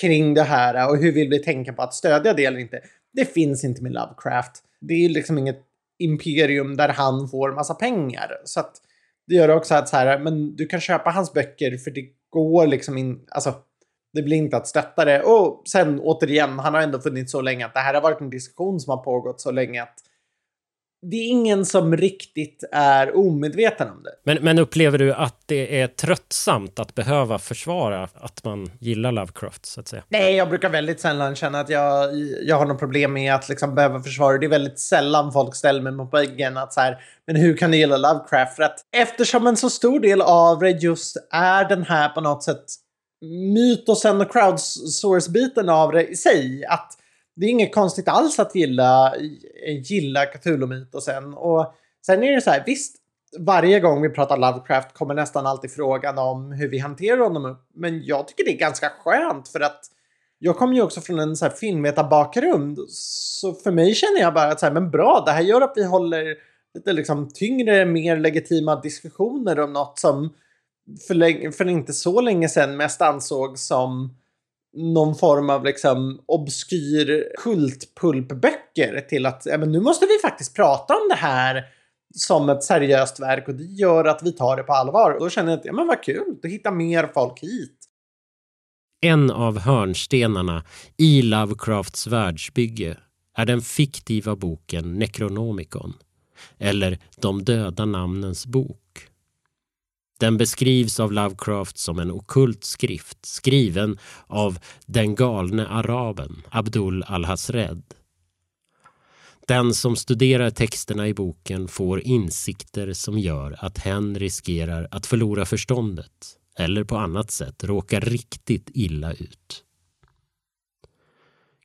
kring 0.00 0.34
det 0.34 0.42
här 0.42 0.74
eh, 0.74 0.86
och 0.86 0.96
hur 0.96 1.12
vill 1.12 1.28
vi 1.28 1.38
tänka 1.38 1.72
på 1.72 1.82
att 1.82 1.94
stödja 1.94 2.32
det 2.32 2.44
eller 2.44 2.58
inte? 2.58 2.80
Det 3.12 3.24
finns 3.24 3.64
inte 3.64 3.82
med 3.82 3.92
Lovecraft. 3.92 4.62
Det 4.80 4.94
är 4.94 5.08
liksom 5.08 5.38
inget 5.38 5.60
imperium 5.98 6.76
där 6.76 6.88
han 6.88 7.28
får 7.28 7.52
massa 7.52 7.74
pengar. 7.74 8.30
Så 8.44 8.60
att 8.60 8.72
det 9.26 9.34
gör 9.34 9.48
också 9.48 9.74
att 9.74 9.88
så 9.88 9.96
här, 9.96 10.18
men 10.18 10.56
du 10.56 10.66
kan 10.66 10.80
köpa 10.80 11.10
hans 11.10 11.32
böcker 11.32 11.76
för 11.76 11.90
det 11.90 12.04
går 12.30 12.66
liksom 12.66 12.98
in, 12.98 13.26
alltså 13.30 13.54
det 14.12 14.22
blir 14.22 14.36
inte 14.36 14.56
att 14.56 14.68
stötta 14.68 15.04
det. 15.04 15.22
Och 15.22 15.62
sen 15.68 16.00
återigen, 16.00 16.58
han 16.58 16.74
har 16.74 16.80
ändå 16.80 17.00
funnits 17.00 17.32
så 17.32 17.40
länge 17.40 17.66
att 17.66 17.74
det 17.74 17.80
här 17.80 17.94
har 17.94 18.00
varit 18.00 18.20
en 18.20 18.30
diskussion 18.30 18.80
som 18.80 18.90
har 18.90 19.04
pågått 19.04 19.40
så 19.40 19.50
länge 19.50 19.82
att 19.82 19.94
det 21.10 21.16
är 21.16 21.28
ingen 21.28 21.64
som 21.64 21.96
riktigt 21.96 22.64
är 22.72 23.16
omedveten 23.16 23.90
om 23.90 24.02
det. 24.02 24.10
Men, 24.24 24.44
men 24.44 24.58
upplever 24.58 24.98
du 24.98 25.14
att 25.14 25.42
det 25.46 25.80
är 25.80 25.86
tröttsamt 25.86 26.78
att 26.78 26.94
behöva 26.94 27.38
försvara 27.38 28.08
att 28.14 28.44
man 28.44 28.70
gillar 28.78 29.12
Lovecraft, 29.12 29.66
så 29.66 29.80
att 29.80 29.88
säga? 29.88 30.02
Nej, 30.08 30.34
jag 30.34 30.48
brukar 30.48 30.68
väldigt 30.68 31.00
sällan 31.00 31.36
känna 31.36 31.60
att 31.60 31.68
jag, 31.68 32.14
jag 32.42 32.56
har 32.56 32.66
något 32.66 32.78
problem 32.78 33.12
med 33.12 33.34
att 33.34 33.48
liksom 33.48 33.74
behöva 33.74 34.02
försvara. 34.02 34.38
Det 34.38 34.46
är 34.46 34.50
väldigt 34.50 34.78
sällan 34.78 35.32
folk 35.32 35.54
ställer 35.54 35.80
mig 35.80 35.92
mot 35.92 36.14
väggen 36.14 36.56
att 36.56 36.72
så 36.72 36.80
här, 36.80 36.98
men 37.26 37.36
hur 37.36 37.56
kan 37.56 37.70
du 37.70 37.76
gilla 37.76 37.96
Lovecraft? 37.96 38.56
För 38.56 38.62
att 38.62 38.76
eftersom 38.96 39.46
en 39.46 39.56
så 39.56 39.70
stor 39.70 40.00
del 40.00 40.20
av 40.22 40.60
det 40.60 40.70
just 40.70 41.16
är 41.30 41.68
den 41.68 41.82
här 41.82 42.08
på 42.08 42.20
något 42.20 42.42
sätt 42.42 42.64
mytosen 43.54 44.20
och 44.20 44.32
crowdsource-biten 44.32 45.68
av 45.68 45.92
det 45.92 46.06
i 46.06 46.16
sig, 46.16 46.64
att 46.68 46.98
det 47.36 47.46
är 47.46 47.50
inget 47.50 47.74
konstigt 47.74 48.08
alls 48.08 48.38
att 48.38 48.54
gilla, 48.54 49.14
gilla 49.84 50.24
Cthulhu-mytosen. 50.24 51.34
Och 51.34 51.74
sen 52.06 52.22
är 52.22 52.34
det 52.34 52.40
så 52.40 52.50
här, 52.50 52.62
visst, 52.66 52.96
varje 53.38 53.80
gång 53.80 54.02
vi 54.02 54.08
pratar 54.08 54.36
Lovecraft 54.36 54.92
kommer 54.92 55.14
nästan 55.14 55.46
alltid 55.46 55.70
frågan 55.70 56.18
om 56.18 56.52
hur 56.52 56.68
vi 56.68 56.78
hanterar 56.78 57.18
honom 57.18 57.44
upp. 57.44 57.68
Men 57.74 58.04
jag 58.04 58.28
tycker 58.28 58.44
det 58.44 58.50
är 58.50 58.58
ganska 58.58 58.88
skönt 58.88 59.48
för 59.48 59.60
att 59.60 59.80
jag 60.38 60.56
kommer 60.56 60.74
ju 60.74 60.82
också 60.82 61.00
från 61.00 61.18
en 61.18 61.36
så 61.36 61.44
här 61.44 61.52
filmvetarbakgrund. 61.52 62.78
Så 62.88 63.52
för 63.52 63.70
mig 63.70 63.94
känner 63.94 64.20
jag 64.20 64.34
bara 64.34 64.52
att 64.52 64.60
så 64.60 64.66
här, 64.66 64.72
men 64.72 64.90
bra, 64.90 65.22
det 65.26 65.32
här 65.32 65.42
gör 65.42 65.60
att 65.60 65.72
vi 65.76 65.84
håller 65.84 66.36
lite 66.74 66.92
liksom 66.92 67.30
tyngre, 67.34 67.84
mer 67.84 68.16
legitima 68.16 68.80
diskussioner 68.80 69.60
om 69.60 69.72
något 69.72 69.98
som 69.98 70.34
för, 71.08 71.50
för 71.50 71.68
inte 71.68 71.92
så 71.92 72.20
länge 72.20 72.48
sedan 72.48 72.76
mest 72.76 73.02
ansågs 73.02 73.66
som 73.66 74.16
någon 74.76 75.14
form 75.14 75.50
av 75.50 75.64
liksom 75.64 76.20
obskyr 76.26 77.32
kultpulpböcker 77.38 79.00
till 79.08 79.26
att 79.26 79.42
ja, 79.46 79.58
men 79.58 79.72
nu 79.72 79.80
måste 79.80 80.06
vi 80.06 80.28
faktiskt 80.28 80.56
prata 80.56 80.94
om 80.94 81.08
det 81.08 81.14
här 81.14 81.64
som 82.14 82.48
ett 82.48 82.64
seriöst 82.64 83.20
verk 83.20 83.48
och 83.48 83.54
det 83.54 83.64
gör 83.64 84.04
att 84.04 84.22
vi 84.22 84.32
tar 84.32 84.56
det 84.56 84.62
på 84.62 84.72
allvar. 84.72 85.10
Och 85.10 85.20
då 85.20 85.30
känner 85.30 85.50
jag 85.50 85.58
att 85.58 85.64
ja, 85.64 85.72
men 85.72 85.86
vad 85.86 86.02
kul, 86.02 86.36
då 86.42 86.48
hittar 86.48 86.72
mer 86.72 87.10
folk 87.14 87.40
hit. 87.40 87.78
En 89.00 89.30
av 89.30 89.58
hörnstenarna 89.58 90.64
i 90.96 91.22
Lovecrafts 91.22 92.06
världsbygge 92.06 92.96
är 93.36 93.46
den 93.46 93.60
fiktiva 93.60 94.36
boken 94.36 94.98
Necronomicon, 94.98 95.92
eller 96.58 96.98
De 97.16 97.44
döda 97.44 97.84
namnens 97.84 98.46
bok. 98.46 98.83
Den 100.18 100.36
beskrivs 100.36 101.00
av 101.00 101.12
Lovecraft 101.12 101.78
som 101.78 101.98
en 101.98 102.10
okult 102.10 102.64
skrift 102.64 103.26
skriven 103.26 103.98
av 104.26 104.58
den 104.86 105.14
galne 105.14 105.66
araben 105.66 106.42
Abdul 106.50 107.02
al-Hasred. 107.02 107.82
Den 109.48 109.74
som 109.74 109.96
studerar 109.96 110.50
texterna 110.50 111.08
i 111.08 111.14
boken 111.14 111.68
får 111.68 112.00
insikter 112.00 112.92
som 112.92 113.18
gör 113.18 113.56
att 113.58 113.78
hen 113.78 114.18
riskerar 114.18 114.88
att 114.90 115.06
förlora 115.06 115.44
förståndet 115.44 116.38
eller 116.58 116.84
på 116.84 116.96
annat 116.96 117.30
sätt 117.30 117.64
råka 117.64 118.00
riktigt 118.00 118.70
illa 118.74 119.12
ut. 119.12 119.64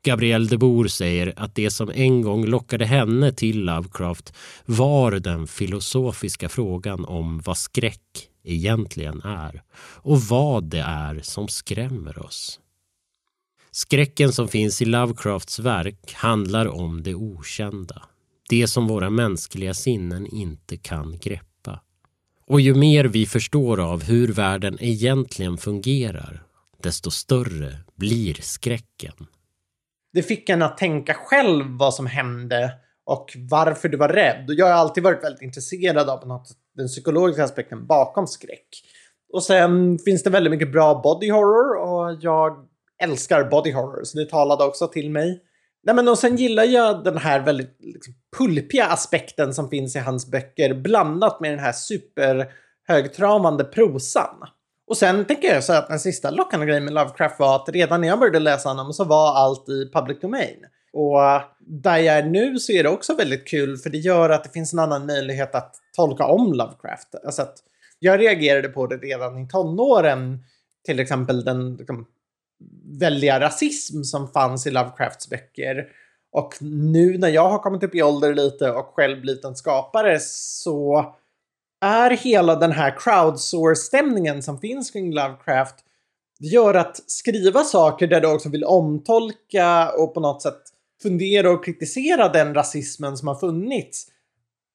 Gabrielle 0.04 0.50
de 0.50 0.58
Boer 0.58 0.88
säger 0.88 1.34
att 1.36 1.56
det 1.56 1.72
som 1.72 1.90
en 1.90 2.22
gång 2.22 2.46
lockade 2.46 2.86
henne 2.86 3.32
till 3.32 3.64
Lovecraft 3.66 4.34
var 4.66 5.12
den 5.12 5.48
filosofiska 5.48 6.50
frågan 6.50 7.06
om 7.06 7.42
vad 7.46 7.58
skräck 7.58 8.29
egentligen 8.54 9.22
är 9.22 9.64
och 10.02 10.22
vad 10.22 10.64
det 10.64 10.80
är 10.80 11.20
som 11.24 11.48
skrämmer 11.48 12.26
oss. 12.26 12.60
Skräcken 13.72 14.32
som 14.32 14.48
finns 14.48 14.82
i 14.82 14.86
Lovecrafts 14.86 15.60
verk 15.60 16.14
handlar 16.14 16.68
om 16.68 17.04
det 17.04 17.16
okända. 17.16 18.02
Det 18.50 18.68
som 18.68 18.88
våra 18.88 19.10
mänskliga 19.10 19.74
sinnen 19.74 20.28
inte 20.28 20.78
kan 20.78 21.18
greppa. 21.20 21.82
Och 22.48 22.62
ju 22.62 22.76
mer 22.76 23.06
vi 23.06 23.26
förstår 23.26 23.80
av 23.80 24.04
hur 24.04 24.34
världen 24.34 24.78
egentligen 24.80 25.58
fungerar, 25.58 26.44
desto 26.84 27.12
större 27.12 27.78
blir 27.96 28.34
skräcken. 28.34 29.28
Det 30.14 30.24
fick 30.24 30.50
en 30.50 30.62
att 30.62 30.78
tänka 30.78 31.14
själv 31.14 31.66
vad 31.66 31.94
som 31.94 32.06
hände 32.06 32.74
och 33.10 33.38
varför 33.50 33.90
du 33.90 33.98
var 33.98 34.10
rädd. 34.10 34.46
jag 34.48 34.66
har 34.66 34.74
alltid 34.74 35.04
varit 35.04 35.24
väldigt 35.24 35.42
intresserad 35.42 36.10
av 36.10 36.28
något, 36.28 36.50
den 36.76 36.88
psykologiska 36.88 37.44
aspekten 37.44 37.88
bakom 37.88 38.28
skräck. 38.28 38.68
Och 39.34 39.44
sen 39.44 40.00
finns 40.00 40.24
det 40.24 40.30
väldigt 40.30 40.52
mycket 40.52 40.72
bra 40.72 41.02
body 41.04 41.32
horror 41.32 41.78
och 41.78 42.18
jag 42.22 42.68
älskar 43.04 43.44
body 43.44 43.72
horror, 43.72 44.04
så 44.04 44.18
det 44.18 44.26
talade 44.26 44.64
också 44.64 44.88
till 44.88 45.12
mig. 45.12 45.42
Nej, 45.84 45.96
men 45.96 46.08
och 46.08 46.18
sen 46.18 46.36
gillar 46.36 46.64
jag 46.64 47.04
den 47.04 47.18
här 47.18 47.40
väldigt 47.40 47.78
liksom, 47.80 48.14
pulpiga 48.38 48.86
aspekten 48.86 49.54
som 49.54 49.70
finns 49.70 49.96
i 49.96 50.00
hans 50.00 50.32
böcker 50.32 50.74
blandat 50.74 51.40
med 51.40 51.52
den 51.52 51.60
här 51.60 51.72
superhögtravande 51.72 53.64
prosan. 53.64 54.36
Och 54.88 54.98
sen 54.98 55.26
tänker 55.26 55.54
jag 55.54 55.64
så 55.64 55.74
att 55.74 55.88
den 55.88 56.00
sista 56.00 56.32
lockande 56.32 56.66
grejen 56.66 56.86
med 56.86 56.94
Lovecraft 56.94 57.40
var 57.40 57.56
att 57.56 57.70
redan 57.70 58.02
när 58.02 58.08
jag 58.08 58.20
började 58.20 58.40
läsa 58.40 58.70
honom 58.70 58.94
så 58.94 59.04
var 59.04 59.36
allt 59.36 59.70
i 59.70 59.92
public 59.94 60.20
domain. 60.20 60.66
Och 60.94 61.24
eh, 61.24 61.42
där 61.60 61.98
jag 61.98 62.18
är 62.18 62.24
nu 62.24 62.60
så 62.60 62.72
är 62.72 62.84
det 62.84 62.90
också 62.90 63.16
väldigt 63.16 63.48
kul 63.48 63.78
för 63.78 63.90
det 63.90 63.98
gör 63.98 64.30
att 64.30 64.44
det 64.44 64.50
finns 64.50 64.74
en 64.74 64.80
annan 64.80 65.06
möjlighet 65.06 65.56
att 65.56 65.76
tolka 65.96 66.26
om 66.26 66.54
Lovecraft. 66.54 67.16
Alltså 67.26 67.42
att 67.42 67.58
jag 68.00 68.20
reagerade 68.20 68.70
på 68.70 68.88
det 68.88 68.98
redan 68.98 69.38
i 69.38 69.48
tonåren. 69.48 70.44
Till 70.86 71.00
exempel 71.00 71.44
den 71.44 71.76
liksom, 71.76 72.06
väldiga 73.00 73.40
rasism 73.40 74.04
som 74.04 74.28
fanns 74.28 74.68
i 74.68 74.72
Lovecrafts 74.72 75.30
böcker. 75.30 75.88
Och 76.32 76.54
nu 76.62 77.18
när 77.18 77.30
jag 77.30 77.50
har 77.50 77.60
kommit 77.60 77.84
upp 77.84 77.96
i 77.96 78.04
ålder 78.04 78.34
lite 78.34 78.72
och 78.72 78.86
själv 78.86 79.22
blivit 79.22 79.46
en 79.46 79.56
skapare 79.56 80.20
så 80.22 81.16
är 81.82 82.12
hela 82.12 82.56
den 82.56 82.72
här 82.72 82.96
crowdsource-stämningen 83.00 84.44
som 84.44 84.60
finns 84.60 84.92
kring 84.92 85.14
Lovecraft 85.14 85.76
det 86.40 86.48
gör 86.48 86.74
att 86.74 87.12
skriva 87.12 87.64
saker 87.64 88.08
där 88.08 88.22
du 88.22 88.28
också 88.28 88.50
vill 88.50 88.64
omtolka 88.64 89.92
och 89.92 90.14
på 90.14 90.20
något 90.20 90.42
sätt 90.42 90.62
fundera 91.02 91.52
och 91.52 91.66
kritisera 91.66 92.30
den 92.30 92.54
rasismen 92.54 93.18
som 93.18 93.28
har 93.28 93.36
funnits. 93.36 94.08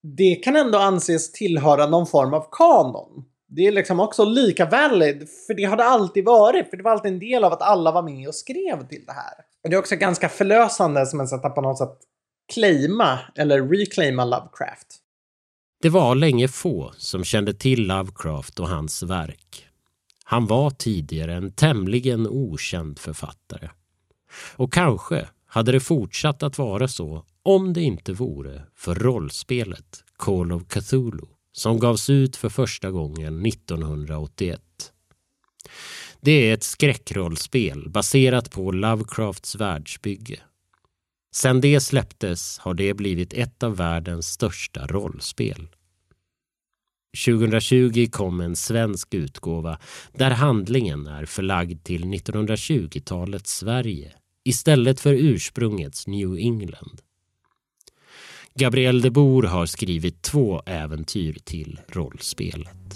Det 0.03 0.35
kan 0.35 0.57
ändå 0.57 0.79
anses 0.79 1.33
tillhöra 1.33 1.87
någon 1.87 2.07
form 2.07 2.35
av 2.35 2.47
kanon. 2.53 3.25
Det 3.49 3.67
är 3.67 3.73
liksom 3.73 4.01
också 4.01 4.25
lika 4.25 4.67
valid, 4.67 5.29
för 5.47 5.55
det 5.55 5.65
har 5.65 5.77
det 5.77 5.85
alltid 5.85 6.25
varit. 6.25 6.71
För 6.71 6.77
det 6.77 6.83
var 6.83 6.91
alltid 6.91 7.13
en 7.13 7.19
del 7.19 7.45
av 7.45 7.53
att 7.53 7.63
alla 7.63 7.93
var 7.93 8.03
med 8.03 8.29
och 8.29 8.35
skrev 8.35 8.89
till 8.89 9.05
det 9.07 9.13
här. 9.13 9.35
Och 9.65 9.71
det 9.71 9.77
är 9.77 9.81
också 9.81 9.97
ganska 9.97 10.29
förlösande 10.29 11.07
som 11.07 11.21
ett 11.21 11.29
sätt 11.29 11.45
att 11.45 11.55
på 11.55 11.61
något 11.61 11.79
sätt 11.79 11.99
claima 12.53 13.19
eller 13.35 13.63
reclaima 13.63 14.25
Lovecraft. 14.25 15.01
Det 15.83 15.89
var 15.89 16.15
länge 16.15 16.49
få 16.49 16.93
som 16.97 17.25
kände 17.25 17.55
till 17.55 17.87
Lovecraft 17.87 18.61
och 18.61 18.69
hans 18.69 19.03
verk. 19.03 19.67
Han 20.25 20.47
var 20.47 20.71
tidigare 20.71 21.35
en 21.35 21.53
tämligen 21.53 22.27
okänd 22.27 22.99
författare. 22.99 23.69
Och 24.57 24.73
kanske 24.73 25.29
hade 25.55 25.73
det 25.73 25.81
fortsatt 25.81 26.43
att 26.43 26.59
vara 26.59 26.89
så 26.89 27.25
om 27.43 27.73
det 27.73 27.83
inte 27.83 28.13
vore 28.13 28.63
för 28.77 28.95
rollspelet 28.95 30.05
Call 30.17 30.53
of 30.53 30.63
Cthulhu 30.69 31.27
som 31.53 31.79
gavs 31.79 32.11
ut 32.11 32.37
för 32.37 32.49
första 32.49 32.91
gången 32.91 33.47
1981. 33.47 34.61
Det 36.21 36.51
är 36.51 36.55
ett 36.55 36.63
skräckrollspel 36.63 37.89
baserat 37.89 38.51
på 38.51 38.73
Lovecrafts 38.73 39.57
världsbygge. 39.57 40.41
Sedan 41.35 41.61
det 41.61 41.81
släpptes 41.81 42.59
har 42.59 42.75
det 42.75 42.95
blivit 42.95 43.33
ett 43.33 43.63
av 43.63 43.77
världens 43.77 44.27
största 44.27 44.87
rollspel. 44.87 45.69
2020 47.27 48.09
kom 48.13 48.41
en 48.41 48.57
svensk 48.57 49.15
utgåva 49.15 49.79
där 50.13 50.31
handlingen 50.31 51.07
är 51.07 51.27
förlagd 51.27 51.85
till 51.85 52.05
1920-talets 52.05 53.57
Sverige 53.57 54.13
istället 54.45 55.01
för 55.01 55.15
ursprungets 55.15 56.07
New 56.07 56.37
England. 56.39 57.01
Gabriel 58.55 59.03
de 59.03 59.11
Boer 59.11 59.43
har 59.43 59.67
skrivit 59.67 60.23
två 60.23 60.63
äventyr 60.67 61.37
till 61.45 61.81
rollspelet. 61.89 62.95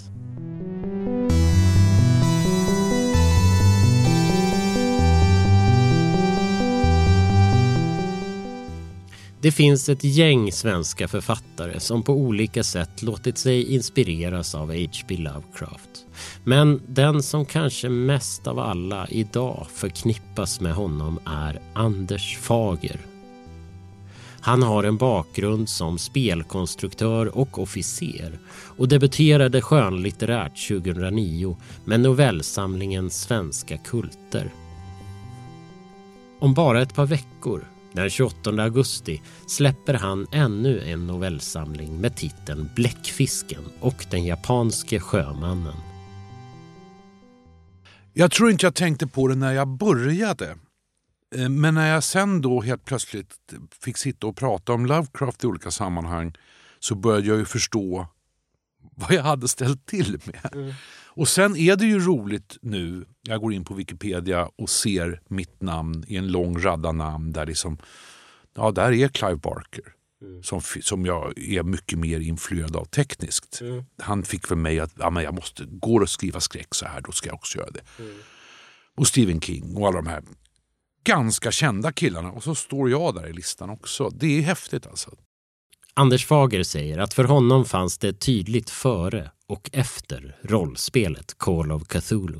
Det 9.41 9.51
finns 9.51 9.89
ett 9.89 10.03
gäng 10.03 10.51
svenska 10.51 11.07
författare 11.07 11.79
som 11.79 12.03
på 12.03 12.13
olika 12.13 12.63
sätt 12.63 13.01
låtit 13.01 13.37
sig 13.37 13.73
inspireras 13.73 14.55
av 14.55 14.67
H.P. 14.67 15.17
Lovecraft. 15.17 16.05
Men 16.43 16.81
den 16.87 17.23
som 17.23 17.45
kanske 17.45 17.89
mest 17.89 18.47
av 18.47 18.59
alla 18.59 19.07
idag 19.07 19.67
förknippas 19.73 20.61
med 20.61 20.73
honom 20.73 21.19
är 21.25 21.59
Anders 21.73 22.37
Fager. 22.37 22.99
Han 24.41 24.63
har 24.63 24.83
en 24.83 24.97
bakgrund 24.97 25.69
som 25.69 25.97
spelkonstruktör 25.97 27.37
och 27.37 27.59
officer 27.59 28.39
och 28.77 28.87
debuterade 28.87 29.61
skönlitterärt 29.61 30.67
2009 30.67 31.57
med 31.85 31.99
novellsamlingen 31.99 33.09
Svenska 33.09 33.77
kulter. 33.77 34.53
Om 36.39 36.53
bara 36.53 36.81
ett 36.81 36.95
par 36.95 37.05
veckor 37.05 37.67
den 37.93 38.09
28 38.09 38.49
augusti 38.49 39.21
släpper 39.47 39.93
han 39.93 40.27
ännu 40.31 40.79
en 40.81 41.07
novellsamling 41.07 42.01
med 42.01 42.15
titeln 42.15 42.69
Bläckfisken 42.75 43.63
och 43.79 44.05
den 44.11 44.25
japanske 44.25 44.99
sjömannen. 44.99 45.75
Jag 48.13 48.31
tror 48.31 48.51
inte 48.51 48.65
jag 48.65 48.75
tänkte 48.75 49.07
på 49.07 49.27
det 49.27 49.35
när 49.35 49.53
jag 49.53 49.67
började. 49.67 50.55
Eh, 51.35 51.49
men 51.49 51.73
när 51.73 51.93
jag 51.93 52.03
sen 52.03 52.41
då 52.41 52.61
helt 52.61 52.85
plötsligt 52.85 53.33
fick 53.81 53.97
sitta 53.97 54.27
och 54.27 54.35
prata 54.35 54.73
om 54.73 54.85
Lovecraft 54.85 55.43
i 55.43 55.47
olika 55.47 55.71
sammanhang 55.71 56.33
så 56.79 56.95
började 56.95 57.27
jag 57.27 57.37
ju 57.37 57.45
förstå 57.45 58.07
vad 58.95 59.11
jag 59.11 59.23
hade 59.23 59.47
ställt 59.47 59.85
till 59.85 60.19
med. 60.25 60.49
Mm. 60.53 60.73
Och 61.11 61.27
sen 61.27 61.55
är 61.55 61.75
det 61.75 61.85
ju 61.85 61.99
roligt 61.99 62.57
nu, 62.61 63.05
jag 63.21 63.41
går 63.41 63.53
in 63.53 63.65
på 63.65 63.73
Wikipedia 63.73 64.49
och 64.55 64.69
ser 64.69 65.21
mitt 65.27 65.61
namn 65.61 66.03
i 66.07 66.15
en 66.15 66.27
lång 66.27 66.61
radda 66.61 66.91
namn 66.91 67.31
där 67.31 67.45
liksom, 67.45 67.77
ja 68.55 68.71
där 68.71 68.91
är 68.91 69.07
Clive 69.07 69.35
Barker. 69.35 69.83
Mm. 70.21 70.43
Som, 70.43 70.61
som 70.81 71.05
jag 71.05 71.37
är 71.37 71.63
mycket 71.63 71.99
mer 71.99 72.19
influerad 72.19 72.75
av 72.75 72.85
tekniskt. 72.85 73.61
Mm. 73.61 73.83
Han 73.97 74.23
fick 74.23 74.47
för 74.47 74.55
mig 74.55 74.79
att 74.79 74.91
ja, 74.97 75.09
men 75.09 75.23
jag 75.23 75.33
måste, 75.33 75.65
går 75.65 76.03
att 76.03 76.09
skriva 76.09 76.39
skräck 76.39 76.75
så 76.75 76.85
här, 76.85 77.01
då 77.01 77.11
ska 77.11 77.29
jag 77.29 77.35
också 77.35 77.57
göra 77.57 77.71
det. 77.71 77.81
Mm. 77.99 78.17
Och 78.95 79.07
Stephen 79.07 79.41
King 79.41 79.75
och 79.75 79.87
alla 79.87 80.01
de 80.01 80.07
här 80.07 80.23
ganska 81.03 81.51
kända 81.51 81.91
killarna. 81.91 82.31
Och 82.31 82.43
så 82.43 82.55
står 82.55 82.89
jag 82.89 83.15
där 83.15 83.27
i 83.27 83.33
listan 83.33 83.69
också. 83.69 84.09
Det 84.09 84.37
är 84.37 84.41
häftigt 84.41 84.87
alltså. 84.87 85.11
Anders 85.93 86.25
Fager 86.25 86.63
säger 86.63 86.97
att 86.97 87.13
för 87.13 87.23
honom 87.23 87.65
fanns 87.65 87.97
det 87.97 88.13
tydligt 88.13 88.69
före 88.69 89.31
och 89.49 89.69
efter 89.73 90.35
rollspelet 90.41 91.37
Call 91.37 91.71
of 91.71 91.83
Cthulhu. 91.87 92.39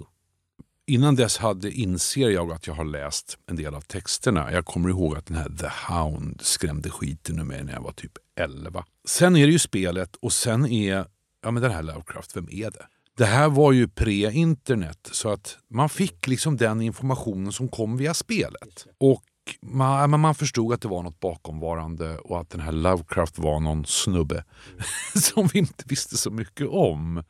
Innan 0.88 1.16
dess 1.16 1.38
hade, 1.38 1.72
inser 1.72 2.30
jag 2.30 2.52
att 2.52 2.68
jag 2.68 2.74
har 2.74 2.86
läst 2.86 3.38
en 3.46 3.56
del 3.56 3.76
av 3.76 3.82
texterna. 3.82 4.52
Jag 4.52 4.66
kommer 4.66 4.90
ihåg 4.90 5.18
att 5.18 5.26
den 5.26 5.38
här 5.38 5.50
The 5.50 5.94
Hound 5.94 6.42
skrämde 6.42 6.90
skiten 6.90 7.40
ur 7.40 7.44
mig 7.44 7.64
när 7.64 7.74
jag 7.74 7.82
var 7.82 7.92
typ 7.92 8.12
11. 8.40 8.86
Sen 9.08 9.36
är 9.36 9.48
det 9.48 9.52
ju 9.54 9.60
spelet 9.60 10.16
och 10.16 10.34
sen 10.34 10.66
är 10.66 11.06
ja, 11.44 11.52
men 11.52 11.64
den 11.64 11.72
här 11.72 11.84
Lovecraft, 11.84 12.38
vem 12.38 12.48
är 12.52 12.72
det? 12.72 12.86
Det 13.18 13.26
här 13.26 13.50
var 13.50 13.72
ju 13.72 13.88
pre-internet 13.88 15.10
så 15.12 15.30
att 15.30 15.58
man 15.70 15.90
fick 15.90 16.28
liksom 16.28 16.58
den 16.58 16.82
informationen 16.82 17.52
som 17.52 17.68
kom 17.68 17.98
via 17.98 18.14
spelet. 18.14 18.88
Och 18.98 19.24
man, 19.62 20.20
man 20.20 20.36
förstod 20.36 20.74
att 20.74 20.82
det 20.82 20.88
var 20.88 21.04
något 21.04 21.20
bakomvarande 21.20 22.18
och 22.18 22.40
att 22.40 22.50
den 22.50 22.62
här 22.62 22.72
Lovecraft 22.72 23.40
var 23.40 23.60
någon 23.60 23.86
snubbe 23.86 24.44
som 25.16 25.48
vi 25.48 25.60
inte 25.60 25.84
visste 25.88 26.18
så 26.18 26.32
mycket 26.32 26.68
om. 26.68 27.24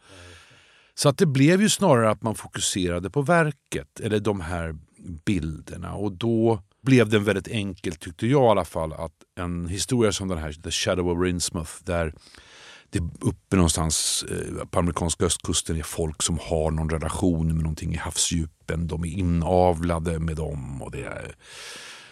Så 0.96 1.10
att 1.10 1.18
det 1.18 1.26
blev 1.26 1.62
ju 1.62 1.70
snarare 1.70 2.10
att 2.10 2.22
man 2.22 2.36
fokuserade 2.36 3.10
på 3.10 3.22
verket, 3.22 4.00
eller 4.00 4.20
de 4.20 4.42
här 4.42 4.76
bilderna. 5.26 5.94
Och 5.94 6.12
då 6.12 6.62
blev 6.82 7.10
det 7.10 7.20
väldigt 7.20 7.48
enkelt, 7.48 8.00
tyckte 8.00 8.28
jag 8.28 8.44
i 8.44 8.50
alla 8.50 8.66
fall, 8.66 8.94
att 8.94 9.14
en 9.40 9.68
historia 9.68 10.12
som 10.12 10.28
den 10.28 10.38
här, 10.38 10.52
The 10.52 10.72
Shadow 10.72 11.10
of 11.10 11.24
Rinsmouth, 11.24 11.72
där 11.84 12.14
det 12.90 13.00
uppe 13.22 13.56
någonstans 13.56 14.26
eh, 14.32 14.66
på 14.66 14.80
amerikanska 14.80 15.26
östkusten 15.26 15.78
är 15.78 15.84
folk 15.84 16.22
som 16.22 16.40
har 16.42 16.72
någon 16.72 16.90
relation 16.90 17.48
med 17.48 17.64
någonting 17.64 17.94
i 17.94 17.98
havsdjupen. 17.98 18.88
De 18.88 19.04
är 19.04 19.08
inavlade 19.08 20.20
med 20.20 20.36
dem. 20.36 20.82
och 20.82 20.92
det 20.92 21.04
är 21.04 21.36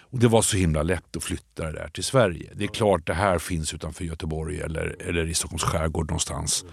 och 0.09 0.19
det 0.19 0.27
var 0.27 0.41
så 0.41 0.57
himla 0.57 0.83
lätt 0.83 1.15
att 1.17 1.23
flytta 1.23 1.63
det 1.65 1.71
där 1.71 1.89
till 1.89 2.03
Sverige. 2.03 2.51
Det 2.55 2.63
är 2.63 2.67
klart 2.67 3.07
det 3.07 3.13
här 3.13 3.39
finns 3.39 3.73
utanför 3.73 4.05
Göteborg 4.05 4.61
eller, 4.61 4.95
eller 4.99 5.27
i 5.27 5.33
Stockholms 5.33 5.63
skärgård 5.63 6.07
någonstans. 6.07 6.65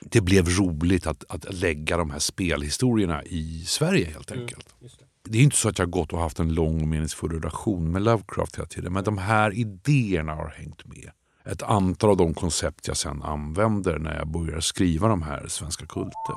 Det 0.00 0.20
blev 0.20 0.48
roligt 0.48 1.06
att, 1.06 1.24
att 1.28 1.54
lägga 1.54 1.96
de 1.96 2.10
här 2.10 2.18
spelhistorierna 2.18 3.22
i 3.24 3.64
Sverige 3.66 4.06
helt 4.06 4.30
mm, 4.30 4.42
enkelt. 4.42 4.74
Mm, 4.80 4.92
det. 5.24 5.30
det. 5.30 5.38
är 5.38 5.42
inte 5.42 5.56
så 5.56 5.68
att 5.68 5.78
jag 5.78 5.90
gått 5.90 6.12
och 6.12 6.20
haft 6.20 6.38
en 6.38 6.54
lång 6.54 6.80
och 6.80 6.88
meningsfull 6.88 7.32
relation 7.32 7.92
med 7.92 8.02
Lovecraft 8.02 8.56
hela 8.56 8.66
tiden. 8.66 8.92
Men 8.92 9.04
de 9.04 9.18
här 9.18 9.54
idéerna 9.54 10.34
har 10.34 10.48
hängt 10.48 10.86
med. 10.86 11.10
Ett 11.44 11.62
antal 11.62 12.10
av 12.10 12.16
de 12.16 12.34
koncept 12.34 12.88
jag 12.88 12.96
sen 12.96 13.22
använder 13.22 13.98
när 13.98 14.18
jag 14.18 14.28
börjar 14.28 14.60
skriva 14.60 15.08
de 15.08 15.22
här 15.22 15.46
svenska 15.48 15.86
kulter. 15.86 16.36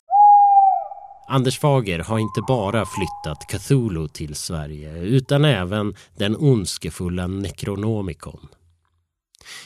Anders 1.27 1.59
Fager 1.59 1.99
har 1.99 2.19
inte 2.19 2.41
bara 2.47 2.85
flyttat 2.85 3.47
Cthulhu 3.49 4.07
till 4.07 4.35
Sverige 4.35 5.01
utan 5.01 5.45
även 5.45 5.95
den 6.17 6.35
ondskefulla 6.35 7.27
Necronomicon. 7.27 8.47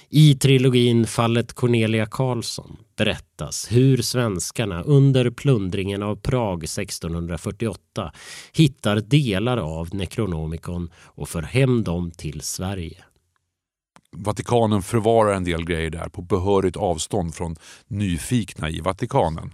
I 0.09 0.35
trilogin 0.35 1.07
Fallet 1.07 1.53
Cornelia 1.53 2.05
Karlsson 2.05 2.77
berättas 2.97 3.67
hur 3.71 3.97
svenskarna 3.97 4.83
under 4.83 5.29
plundringen 5.29 6.03
av 6.03 6.15
Prag 6.15 6.63
1648 6.63 8.11
hittar 8.53 8.95
delar 8.95 9.57
av 9.57 9.95
Necronomicon 9.95 10.91
och 10.95 11.29
för 11.29 11.41
hem 11.41 11.83
dem 11.83 12.11
till 12.11 12.41
Sverige. 12.41 12.97
Vatikanen 14.11 14.81
förvarar 14.81 15.33
en 15.33 15.43
del 15.43 15.65
grejer 15.65 15.89
där 15.89 16.09
på 16.09 16.21
behörigt 16.21 16.77
avstånd 16.77 17.35
från 17.35 17.55
nyfikna 17.87 18.69
i 18.69 18.79
Vatikanen. 18.79 19.53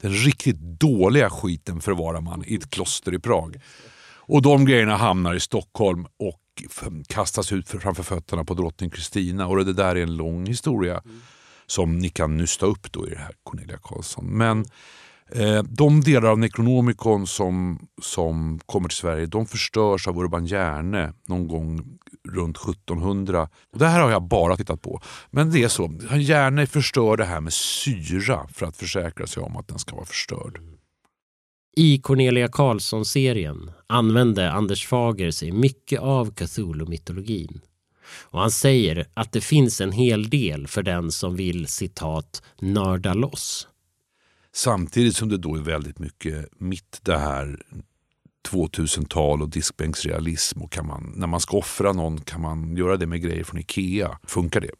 Den 0.00 0.12
riktigt 0.12 0.56
dåliga 0.60 1.30
skiten 1.30 1.80
förvarar 1.80 2.20
man 2.20 2.44
i 2.46 2.54
ett 2.54 2.70
kloster 2.70 3.14
i 3.14 3.18
Prag. 3.18 3.60
Och 4.16 4.42
de 4.42 4.64
grejerna 4.64 4.96
hamnar 4.96 5.34
i 5.34 5.40
Stockholm 5.40 6.06
och 6.18 6.40
kastas 7.08 7.52
ut 7.52 7.68
framför 7.68 8.02
fötterna 8.02 8.44
på 8.44 8.54
drottning 8.54 8.90
Kristina. 8.90 9.46
Och 9.46 9.64
det 9.64 9.72
där 9.72 9.96
är 9.96 10.02
en 10.02 10.16
lång 10.16 10.46
historia 10.46 11.02
mm. 11.04 11.20
som 11.66 11.98
ni 11.98 12.08
kan 12.08 12.36
nysta 12.36 12.66
upp 12.66 12.92
då 12.92 13.06
i 13.06 13.10
det 13.10 13.18
här 13.18 13.34
Cornelia 13.42 13.78
Karlsson. 13.82 14.24
Men 14.24 14.64
eh, 15.32 15.62
de 15.62 16.00
delar 16.00 16.28
av 16.28 16.38
Necronomicon 16.38 17.26
som, 17.26 17.88
som 18.02 18.60
kommer 18.66 18.88
till 18.88 18.98
Sverige 18.98 19.26
de 19.26 19.46
förstörs 19.46 20.08
av 20.08 20.18
Urban 20.18 20.46
Järne 20.46 21.12
någon 21.26 21.48
gång 21.48 21.98
runt 22.28 22.56
1700. 22.56 23.48
Och 23.72 23.78
det 23.78 23.86
här 23.86 24.00
har 24.00 24.10
jag 24.10 24.22
bara 24.22 24.56
tittat 24.56 24.82
på. 24.82 25.00
Men 25.30 25.50
det 25.50 25.62
är 25.64 25.68
så, 25.68 25.92
Järne 26.18 26.66
förstör 26.66 27.16
det 27.16 27.24
här 27.24 27.40
med 27.40 27.52
syra 27.52 28.48
för 28.52 28.66
att 28.66 28.76
försäkra 28.76 29.26
sig 29.26 29.42
om 29.42 29.56
att 29.56 29.68
den 29.68 29.78
ska 29.78 29.96
vara 29.96 30.06
förstörd. 30.06 30.60
I 31.76 31.98
Cornelia 31.98 32.48
Karlsson-serien 32.48 33.70
använde 33.86 34.52
Anders 34.52 34.86
Fager 34.86 35.30
sig 35.30 35.52
mycket 35.52 36.00
av 36.00 36.34
Cthulhu-mytologin. 36.34 37.60
Och 38.30 38.40
han 38.40 38.50
säger 38.50 39.06
att 39.14 39.32
det 39.32 39.40
finns 39.40 39.80
en 39.80 39.92
hel 39.92 40.30
del 40.30 40.66
för 40.66 40.82
den 40.82 41.12
som 41.12 41.36
vill 41.36 41.66
citat 41.66 42.42
nörda 42.60 43.14
loss. 43.14 43.68
Samtidigt 44.52 45.16
som 45.16 45.28
det 45.28 45.38
då 45.38 45.54
är 45.54 45.60
väldigt 45.60 45.98
mycket 45.98 46.48
mitt 46.60 47.00
det 47.02 47.18
här 47.18 47.62
2000-tal 48.50 49.42
och 49.42 49.48
diskbänksrealism. 49.48 50.62
Och 50.62 50.72
kan 50.72 50.86
man, 50.86 51.12
när 51.16 51.26
man 51.26 51.40
ska 51.40 51.56
offra 51.56 51.92
någon 51.92 52.20
kan 52.20 52.40
man 52.40 52.76
göra 52.76 52.96
det 52.96 53.06
med 53.06 53.22
grejer 53.22 53.44
från 53.44 53.60
Ikea. 53.60 54.18
Funkar 54.22 54.60
det? 54.60 54.70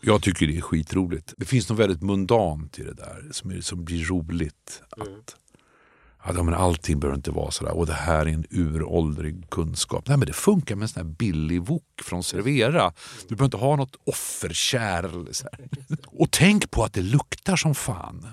Jag 0.00 0.22
tycker 0.22 0.46
det 0.46 0.56
är 0.56 0.60
skitroligt. 0.60 1.34
Det 1.36 1.44
finns 1.44 1.68
något 1.68 1.78
väldigt 1.78 2.02
mundant 2.02 2.78
i 2.78 2.82
det 2.82 2.94
där 2.94 3.28
som, 3.30 3.50
är, 3.50 3.60
som 3.60 3.84
blir 3.84 4.04
roligt. 4.04 4.82
att 4.90 5.06
mm. 5.06 5.20
Ja, 6.34 6.42
men 6.42 6.54
allting 6.54 7.00
behöver 7.00 7.16
inte 7.16 7.30
vara 7.30 7.50
sådär. 7.50 7.76
Och 7.76 7.86
det 7.86 7.92
här 7.92 8.26
är 8.26 8.30
en 8.30 8.44
uråldrig 8.50 9.50
kunskap. 9.50 10.08
Nej, 10.08 10.18
men 10.18 10.26
det 10.26 10.32
funkar 10.32 10.76
med 10.76 10.82
en 10.82 10.88
sån 10.88 11.06
här 11.06 11.14
billig 11.14 11.62
wok 11.62 11.82
från 12.02 12.22
Servera. 12.22 12.92
Du 13.28 13.36
behöver 13.36 13.44
inte 13.44 13.56
ha 13.56 13.76
något 13.76 13.96
offerkärl. 14.06 15.26
Och 16.06 16.30
tänk 16.30 16.70
på 16.70 16.84
att 16.84 16.92
det 16.92 17.02
luktar 17.02 17.56
som 17.56 17.74
fan. 17.74 18.26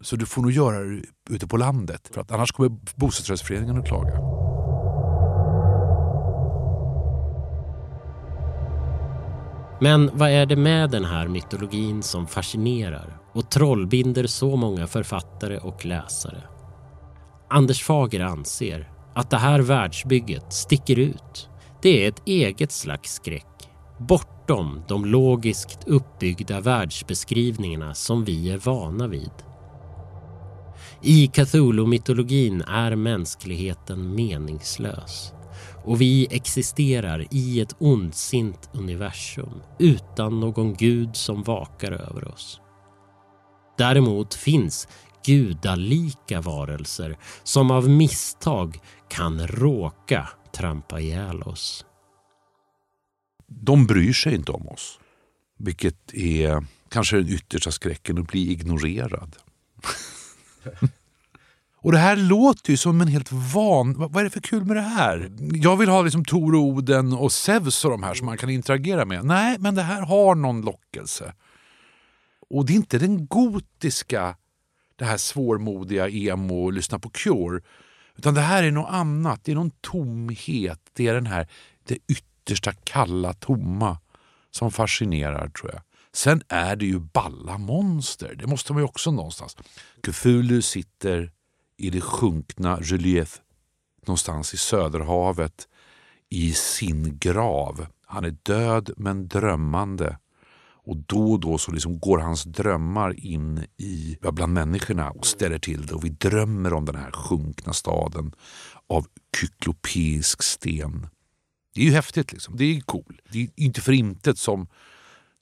Så 0.00 0.16
du 0.16 0.26
får 0.26 0.42
nog 0.42 0.52
göra 0.52 0.78
det 0.78 1.02
ute 1.30 1.46
på 1.46 1.56
landet. 1.56 2.10
För 2.14 2.20
att 2.20 2.32
annars 2.32 2.52
kommer 2.52 2.70
bostadsrättsföreningen 2.96 3.78
att 3.78 3.86
klaga. 3.86 4.38
Men 9.80 10.10
vad 10.12 10.30
är 10.30 10.46
det 10.46 10.56
med 10.56 10.90
den 10.90 11.04
här 11.04 11.28
mytologin 11.28 12.02
som 12.02 12.26
fascinerar 12.26 13.18
och 13.32 13.50
trollbinder 13.50 14.26
så 14.26 14.56
många 14.56 14.86
författare 14.86 15.58
och 15.58 15.84
läsare? 15.84 16.42
Anders 17.50 17.82
Fager 17.82 18.20
anser 18.20 18.90
att 19.14 19.30
det 19.30 19.36
här 19.36 19.60
världsbygget 19.60 20.52
sticker 20.52 20.98
ut. 20.98 21.48
Det 21.82 22.04
är 22.04 22.08
ett 22.08 22.22
eget 22.24 22.72
slags 22.72 23.14
skräck, 23.14 23.68
bortom 23.98 24.82
de 24.88 25.04
logiskt 25.04 25.78
uppbyggda 25.86 26.60
världsbeskrivningarna 26.60 27.94
som 27.94 28.24
vi 28.24 28.50
är 28.50 28.58
vana 28.58 29.06
vid. 29.06 29.30
I 31.02 31.26
Cthulhu-mytologin 31.26 32.62
är 32.62 32.96
mänskligheten 32.96 34.14
meningslös 34.14 35.32
och 35.84 36.00
vi 36.00 36.26
existerar 36.30 37.26
i 37.30 37.60
ett 37.60 37.76
ondsint 37.78 38.70
universum 38.72 39.62
utan 39.78 40.40
någon 40.40 40.74
gud 40.74 41.16
som 41.16 41.42
vakar 41.42 41.92
över 41.92 42.28
oss. 42.28 42.60
Däremot 43.78 44.34
finns 44.34 44.88
gudalika 45.24 46.40
varelser 46.40 47.16
som 47.42 47.70
av 47.70 47.88
misstag 47.88 48.80
kan 49.08 49.46
råka 49.46 50.28
trampa 50.52 51.00
ihjäl 51.00 51.42
oss. 51.42 51.84
De 53.46 53.86
bryr 53.86 54.12
sig 54.12 54.34
inte 54.34 54.52
om 54.52 54.68
oss. 54.68 54.98
Vilket 55.58 56.14
är 56.14 56.64
kanske 56.88 57.16
den 57.16 57.28
yttersta 57.28 57.70
skräcken, 57.70 58.18
att 58.18 58.26
bli 58.26 58.52
ignorerad. 58.52 59.36
Och 61.80 61.92
det 61.92 61.98
här 61.98 62.16
låter 62.16 62.70
ju 62.70 62.76
som 62.76 63.00
en 63.00 63.08
helt 63.08 63.32
van... 63.32 63.94
Vad 63.98 64.16
är 64.16 64.24
det 64.24 64.30
för 64.30 64.40
kul 64.40 64.64
med 64.64 64.76
det 64.76 64.82
här? 64.82 65.30
Jag 65.38 65.76
vill 65.76 65.88
ha 65.88 66.02
liksom 66.02 66.24
Tor 66.24 66.54
och 66.54 66.60
Oden 66.60 67.12
och 67.12 67.32
Zeus 67.32 67.84
och 67.84 67.90
de 67.90 68.02
här 68.02 68.14
som 68.14 68.26
man 68.26 68.36
kan 68.36 68.50
interagera 68.50 69.04
med. 69.04 69.24
Nej, 69.24 69.56
men 69.58 69.74
det 69.74 69.82
här 69.82 70.00
har 70.00 70.34
någon 70.34 70.60
lockelse. 70.60 71.34
Och 72.50 72.66
det 72.66 72.72
är 72.72 72.76
inte 72.76 72.98
den 72.98 73.26
gotiska 73.26 74.36
det 74.98 75.04
här 75.04 75.16
svårmodiga 75.16 76.08
emo 76.08 76.64
och 76.64 76.72
lyssna 76.72 76.98
på 76.98 77.10
Cure. 77.10 77.60
Utan 78.16 78.34
det 78.34 78.40
här 78.40 78.62
är 78.62 78.70
något 78.70 78.90
annat. 78.90 79.44
Det 79.44 79.52
är 79.52 79.56
någon 79.56 79.70
tomhet. 79.80 80.80
Det 80.92 81.06
är 81.06 81.14
den 81.14 81.26
här 81.26 81.48
det 81.84 81.98
yttersta 82.08 82.72
kalla 82.72 83.32
tomma 83.32 83.98
som 84.50 84.70
fascinerar 84.70 85.48
tror 85.48 85.72
jag. 85.72 85.82
Sen 86.12 86.42
är 86.48 86.76
det 86.76 86.86
ju 86.86 86.98
balla 86.98 87.58
monster. 87.58 88.34
Det 88.34 88.46
måste 88.46 88.72
man 88.72 88.82
ju 88.82 88.86
också 88.86 89.10
någonstans. 89.10 89.56
Cthulhu 90.02 90.62
sitter 90.62 91.32
i 91.76 91.90
det 91.90 92.00
sjunkna 92.00 92.76
relief 92.76 93.40
någonstans 94.06 94.54
i 94.54 94.56
Söderhavet 94.56 95.68
i 96.28 96.52
sin 96.52 97.18
grav. 97.18 97.86
Han 98.06 98.24
är 98.24 98.36
död 98.42 98.90
men 98.96 99.28
drömmande. 99.28 100.18
Och 100.88 100.96
då 100.96 101.32
och 101.32 101.40
då 101.40 101.58
så 101.58 101.72
liksom 101.72 101.98
går 101.98 102.18
hans 102.18 102.44
drömmar 102.44 103.26
in 103.26 103.64
i, 103.76 104.18
bland 104.20 104.52
människorna 104.52 105.10
och 105.10 105.26
ställer 105.26 105.58
till 105.58 105.86
det. 105.86 105.94
Och 105.94 106.04
vi 106.04 106.08
drömmer 106.08 106.72
om 106.72 106.84
den 106.84 106.94
här 106.94 107.10
sjunkna 107.10 107.72
staden 107.72 108.32
av 108.88 109.06
kyklopeisk 109.40 110.42
sten. 110.42 111.06
Det 111.74 111.80
är 111.80 111.84
ju 111.84 111.92
häftigt. 111.92 112.32
Liksom. 112.32 112.56
Det 112.56 112.64
är 112.64 112.80
cool. 112.80 113.20
Det 113.32 113.42
är 113.42 113.48
inte 113.56 113.80
för 113.80 113.92
intet 113.92 114.38
som 114.38 114.66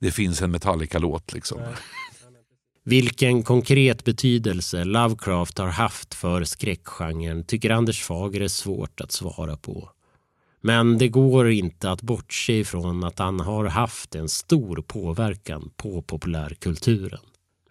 det 0.00 0.10
finns 0.10 0.42
en 0.42 0.50
Metallica-låt. 0.50 1.32
Liksom. 1.32 1.60
Vilken 2.84 3.42
konkret 3.42 4.04
betydelse 4.04 4.84
Lovecraft 4.84 5.58
har 5.58 5.68
haft 5.68 6.14
för 6.14 6.44
skräckgenren 6.44 7.44
tycker 7.44 7.70
Anders 7.70 8.02
Fager 8.02 8.40
är 8.40 8.48
svårt 8.48 9.00
att 9.00 9.12
svara 9.12 9.56
på. 9.56 9.90
Men 10.66 10.98
det 10.98 11.08
går 11.08 11.50
inte 11.50 11.90
att 11.90 12.02
bortse 12.02 12.52
ifrån 12.52 13.04
att 13.04 13.18
han 13.18 13.40
har 13.40 13.64
haft 13.64 14.14
en 14.14 14.28
stor 14.28 14.82
påverkan 14.82 15.70
på 15.76 16.02
populärkulturen. 16.02 17.20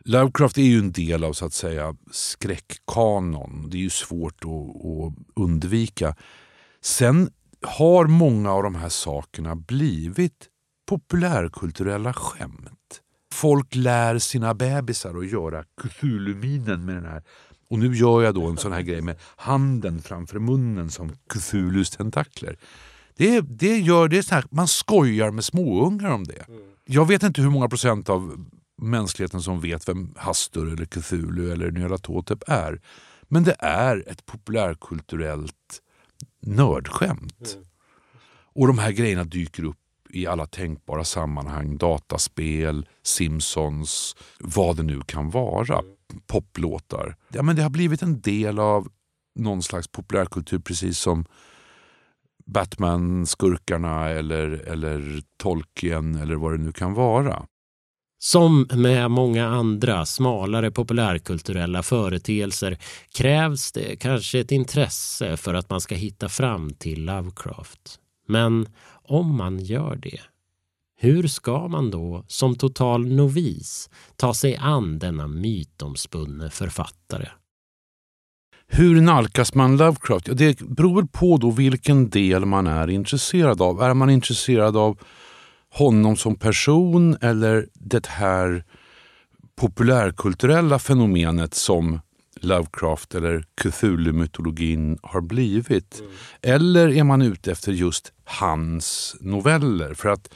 Lovecraft 0.06 0.58
är 0.58 0.62
ju 0.62 0.80
en 0.80 0.92
del 0.92 1.24
av 1.24 1.34
så 1.34 1.46
att 1.46 1.54
säga 1.54 1.96
skräckkanon. 2.12 3.70
Det 3.70 3.78
är 3.78 3.82
ju 3.82 3.90
svårt 3.90 4.44
att, 4.44 4.50
att 4.50 5.14
undvika. 5.36 6.16
Sen 6.82 7.30
har 7.62 8.08
många 8.08 8.52
av 8.52 8.64
de 8.64 8.76
här 8.76 8.90
sakerna 8.90 9.56
blivit 9.56 10.48
populärkulturella 10.90 12.14
skämt. 12.14 13.02
Folk 13.34 13.76
lär 13.76 14.20
sina 14.20 14.54
bebisar 14.54 15.18
att 15.18 15.32
göra 15.32 15.64
Cthulhu-minen 15.82 16.86
med 16.86 16.96
den 16.96 17.06
här. 17.06 17.24
Och 17.70 17.80
nu 17.80 17.96
gör 17.96 18.24
jag 18.24 18.36
då 18.36 18.46
en 18.46 18.58
sån 18.58 18.72
här 18.72 18.82
grej 18.82 19.02
med 19.02 19.16
handen 19.36 20.02
framför 20.02 20.40
munnen 20.40 20.92
som 20.92 21.12
Cthulhus 21.30 21.90
tentakler. 21.90 22.58
Det, 23.18 23.42
det 23.42 23.78
gör 23.78 24.08
det 24.08 24.24
så 24.24 24.36
här, 24.36 24.46
man 24.50 24.68
skojar 24.68 25.32
med 25.32 25.44
småungar 25.44 26.12
om 26.12 26.24
det. 26.24 26.46
Jag 26.86 27.08
vet 27.08 27.24
inte 27.24 27.42
hur 27.42 27.50
många 27.50 27.70
procent 27.70 28.10
av 28.10 28.46
mänskligheten 28.82 29.42
som 29.42 29.60
vet 29.60 29.90
vem 29.90 30.14
Hastur 30.18 30.74
eller 30.74 30.86
Cthulhu 30.86 31.52
eller 31.52 31.72
Nyarlathotep 31.72 32.44
är. 32.48 32.82
Men 33.24 33.44
det 33.44 33.56
är 33.60 34.04
ett 34.08 34.26
populärkulturellt 34.26 35.82
nördskämt. 36.40 37.54
Mm. 37.54 37.66
Och 38.54 38.68
de 38.68 38.78
här 38.78 38.92
grejerna 38.92 39.24
dyker 39.24 39.64
upp 39.64 39.78
i 40.10 40.28
alla 40.28 40.46
tänkbara 40.46 41.04
sammanhang. 41.04 41.78
Dataspel, 41.78 42.88
Simpsons, 43.04 44.16
vad 44.40 44.78
det 44.78 44.84
nu 44.84 45.02
kan 45.02 45.30
vara. 45.30 45.80
Mm. 45.80 45.95
Poplåtar. 46.28 47.16
Ja, 47.30 47.44
men 47.44 47.56
det 47.56 47.64
har 47.64 47.70
blivit 47.70 48.02
en 48.02 48.22
del 48.22 48.60
av 48.60 48.88
någon 49.36 49.64
slags 49.64 49.88
populärkultur 49.88 50.60
precis 50.60 51.00
som 51.00 51.26
Batman-skurkarna 52.46 54.10
eller, 54.10 54.48
eller 54.48 55.22
Tolkien 55.38 56.16
eller 56.16 56.36
vad 56.36 56.54
det 56.54 56.58
nu 56.58 56.72
kan 56.72 56.94
vara. 56.94 57.46
Som 58.20 58.68
med 58.74 59.12
många 59.12 59.48
andra 59.48 60.06
smalare 60.06 60.72
populärkulturella 60.72 61.84
företeelser 61.84 62.78
krävs 63.18 63.72
det 63.72 63.96
kanske 63.96 64.40
ett 64.40 64.52
intresse 64.52 65.38
för 65.38 65.54
att 65.54 65.70
man 65.70 65.82
ska 65.82 65.96
hitta 65.96 66.30
fram 66.30 66.74
till 66.74 67.06
Lovecraft. 67.06 68.00
Men 68.28 68.68
om 69.04 69.38
man 69.38 69.60
gör 69.60 69.96
det, 69.96 70.20
hur 70.98 71.28
ska 71.28 71.68
man 71.68 71.92
då 71.92 72.26
som 72.28 72.56
total 72.56 73.08
novis 73.08 73.90
ta 74.16 74.34
sig 74.34 74.56
an 74.56 75.00
denna 75.00 75.28
mytomspunne 75.28 76.50
författare? 76.50 77.28
Hur 78.68 79.02
nalkas 79.02 79.54
man 79.54 79.78
Lovecraft? 79.78 80.38
Det 80.38 80.60
beror 80.62 81.04
på 81.04 81.38
då 81.38 81.52
vilken 81.52 82.10
del 82.10 82.46
man 82.46 82.68
är 82.68 82.90
intresserad 82.90 83.62
av. 83.62 83.82
Är 83.82 83.94
man 83.94 84.10
intresserad 84.10 84.78
av 84.78 85.00
honom 85.70 86.16
som 86.16 86.36
person 86.36 87.18
eller 87.22 87.68
det 87.74 88.06
här 88.06 88.64
populärkulturella 89.56 90.80
fenomenet 90.80 91.54
som 91.54 92.00
Lovecraft 92.42 93.16
eller 93.16 93.44
Cthulhu-mytologin 93.62 94.98
har 95.04 95.22
blivit? 95.22 96.00
Mm. 96.00 96.12
Eller 96.42 96.90
är 96.90 97.04
man 97.04 97.22
ute 97.22 97.52
efter 97.52 97.72
just 97.72 98.14
hans 98.24 99.16
noveller? 99.20 99.94
För 99.94 100.10
att 100.10 100.34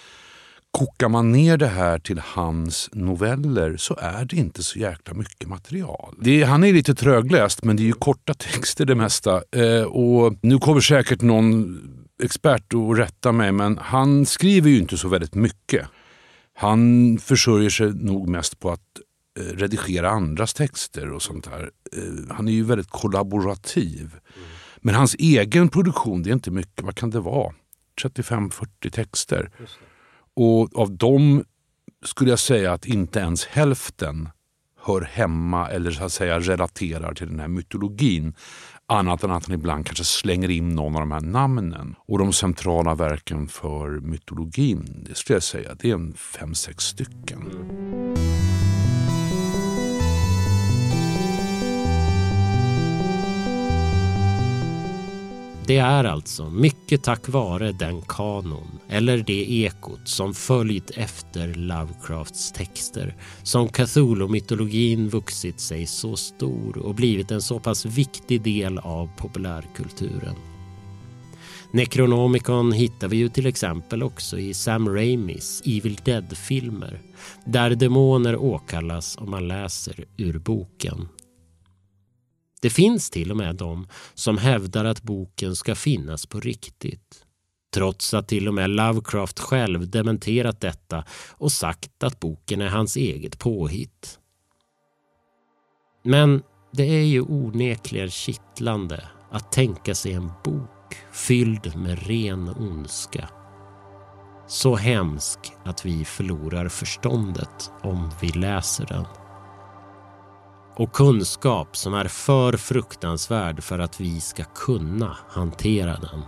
kokar 0.72 1.09
man 1.09 1.32
ner 1.32 1.57
det 1.57 1.67
här 1.67 1.99
till 1.99 2.20
hans 2.20 2.89
noveller 2.93 3.78
så 3.78 3.95
är 4.01 4.26
det 4.26 4.36
inte 4.36 4.63
så 4.63 4.80
jäkla 4.80 5.13
mycket 5.13 5.49
material. 5.49 6.15
Det, 6.22 6.43
han 6.43 6.63
är 6.63 6.74
lite 6.74 6.95
trögläst 6.95 7.63
men 7.63 7.76
det 7.76 7.84
är 7.84 7.86
ju 7.86 7.93
korta 7.93 8.34
texter 8.38 8.86
det 8.86 8.95
mesta. 8.95 9.41
Eh, 9.51 9.84
och 9.84 10.36
nu 10.41 10.59
kommer 10.59 10.82
säkert 10.82 11.22
någon 11.22 11.80
expert 12.24 12.74
att 12.74 12.97
rätta 12.97 13.32
mig 13.32 13.51
men 13.51 13.78
han 13.78 14.26
skriver 14.26 14.70
ju 14.70 14.78
inte 14.78 14.97
så 14.97 15.07
väldigt 15.07 15.36
mycket. 15.36 15.88
Han 16.53 17.17
försörjer 17.17 17.70
sig 17.70 17.93
nog 17.93 18.28
mest 18.28 18.59
på 18.59 18.72
att 18.72 18.82
eh, 19.39 19.43
redigera 19.43 20.09
andras 20.09 20.53
texter 20.53 21.11
och 21.11 21.22
sånt 21.22 21.43
där. 21.43 21.70
Eh, 21.97 22.36
han 22.36 22.47
är 22.47 22.51
ju 22.51 22.63
väldigt 22.63 22.89
kollaborativ. 22.89 24.01
Mm. 24.01 24.47
Men 24.78 24.95
hans 24.95 25.15
egen 25.15 25.70
produktion, 25.70 26.24
det 26.24 26.30
är 26.30 26.34
inte 26.34 26.51
mycket. 26.51 26.86
Vad 26.86 26.95
kan 26.95 27.09
det 27.09 27.20
vara? 27.20 27.53
35-40 28.01 28.89
texter. 28.89 29.51
Och 30.41 30.75
av 30.75 30.91
dem 30.91 31.43
skulle 32.05 32.29
jag 32.29 32.39
säga 32.39 32.73
att 32.73 32.85
inte 32.85 33.19
ens 33.19 33.45
hälften 33.45 34.29
hör 34.81 35.01
hemma 35.01 35.69
eller 35.69 35.91
så 35.91 36.03
att 36.03 36.11
säga 36.11 36.39
relaterar 36.39 37.13
till 37.13 37.27
den 37.27 37.39
här 37.39 37.47
mytologin. 37.47 38.33
Annat 38.87 39.23
än 39.23 39.31
att 39.31 39.45
han 39.45 39.55
ibland 39.55 39.85
kanske 39.85 40.03
slänger 40.03 40.49
in 40.49 40.69
någon 40.69 40.95
av 40.95 41.01
de 41.01 41.11
här 41.11 41.21
namnen. 41.21 41.95
Och 42.07 42.19
de 42.19 42.33
centrala 42.33 42.95
verken 42.95 43.47
för 43.47 43.89
mytologin, 43.89 45.05
det 45.09 45.15
skulle 45.15 45.35
jag 45.35 45.43
säga, 45.43 45.75
det 45.79 45.89
är 45.89 45.93
en 45.93 46.13
fem, 46.13 46.55
sex 46.55 46.83
stycken. 46.83 47.41
Mm. 47.41 48.59
Det 55.70 55.78
är 55.78 56.03
alltså 56.03 56.49
mycket 56.49 57.03
tack 57.03 57.30
vare 57.30 57.72
den 57.72 58.01
kanon, 58.01 58.80
eller 58.88 59.17
det 59.17 59.51
ekot 59.51 59.99
som 60.05 60.34
följt 60.34 60.91
efter 60.91 61.53
Lovecrafts 61.53 62.51
texter 62.51 63.15
som 63.43 63.67
Cthulhu-mytologin 63.70 65.09
vuxit 65.09 65.59
sig 65.59 65.86
så 65.86 66.15
stor 66.15 66.78
och 66.78 66.95
blivit 66.95 67.32
en 67.32 67.41
så 67.41 67.59
pass 67.59 67.86
viktig 67.86 68.41
del 68.41 68.78
av 68.78 69.09
populärkulturen. 69.17 70.36
Necronomicon 71.72 72.72
hittar 72.72 73.07
vi 73.07 73.17
ju 73.17 73.30
till 73.30 73.45
exempel 73.45 74.03
också 74.03 74.39
i 74.39 74.53
Sam 74.53 74.89
Raimis 74.89 75.61
Evil 75.65 75.99
Dead-filmer 76.05 77.01
där 77.45 77.70
demoner 77.70 78.36
åkallas 78.36 79.17
om 79.17 79.32
man 79.32 79.47
läser 79.47 80.05
ur 80.17 80.39
boken. 80.39 81.07
Det 82.62 82.70
finns 82.70 83.10
till 83.10 83.32
och 83.32 83.38
med 83.38 83.55
de 83.55 83.88
som 84.14 84.38
hävdar 84.38 84.86
att 84.86 85.03
boken 85.03 85.55
ska 85.55 85.76
finnas 85.76 86.26
på 86.26 86.39
riktigt. 86.39 87.26
Trots 87.74 88.14
att 88.14 88.28
till 88.28 88.47
och 88.47 88.53
med 88.53 88.70
Lovecraft 88.70 89.39
själv 89.39 89.89
dementerat 89.89 90.62
detta 90.62 91.03
och 91.32 91.51
sagt 91.51 92.03
att 92.03 92.20
boken 92.20 92.62
är 92.62 92.70
hans 92.70 92.95
eget 92.95 93.39
påhitt. 93.39 94.20
Men 96.03 96.41
det 96.72 96.84
är 96.84 97.05
ju 97.05 97.22
onekligen 97.22 98.10
kittlande 98.10 99.10
att 99.32 99.51
tänka 99.51 99.95
sig 99.95 100.14
en 100.14 100.32
bok 100.43 100.95
fylld 101.12 101.76
med 101.76 102.07
ren 102.07 102.49
ondska. 102.49 103.30
Så 104.47 104.76
hemsk 104.76 105.39
att 105.66 105.86
vi 105.86 106.05
förlorar 106.05 106.70
förståndet 106.70 107.72
om 107.84 108.12
vi 108.22 108.28
läser 108.28 108.86
den 108.86 109.05
och 110.80 110.93
kunskap 110.93 111.77
som 111.77 111.93
är 111.93 112.05
för 112.05 112.57
fruktansvärd 112.57 113.63
för 113.63 113.80
att 113.80 114.01
vi 114.01 114.21
ska 114.21 114.43
kunna 114.43 115.17
hantera 115.30 115.97
den. 115.97 116.21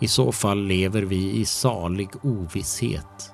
I 0.00 0.08
så 0.08 0.32
fall 0.32 0.66
lever 0.66 1.02
vi 1.02 1.30
i 1.30 1.44
salig 1.44 2.08
ovisshet 2.22 3.32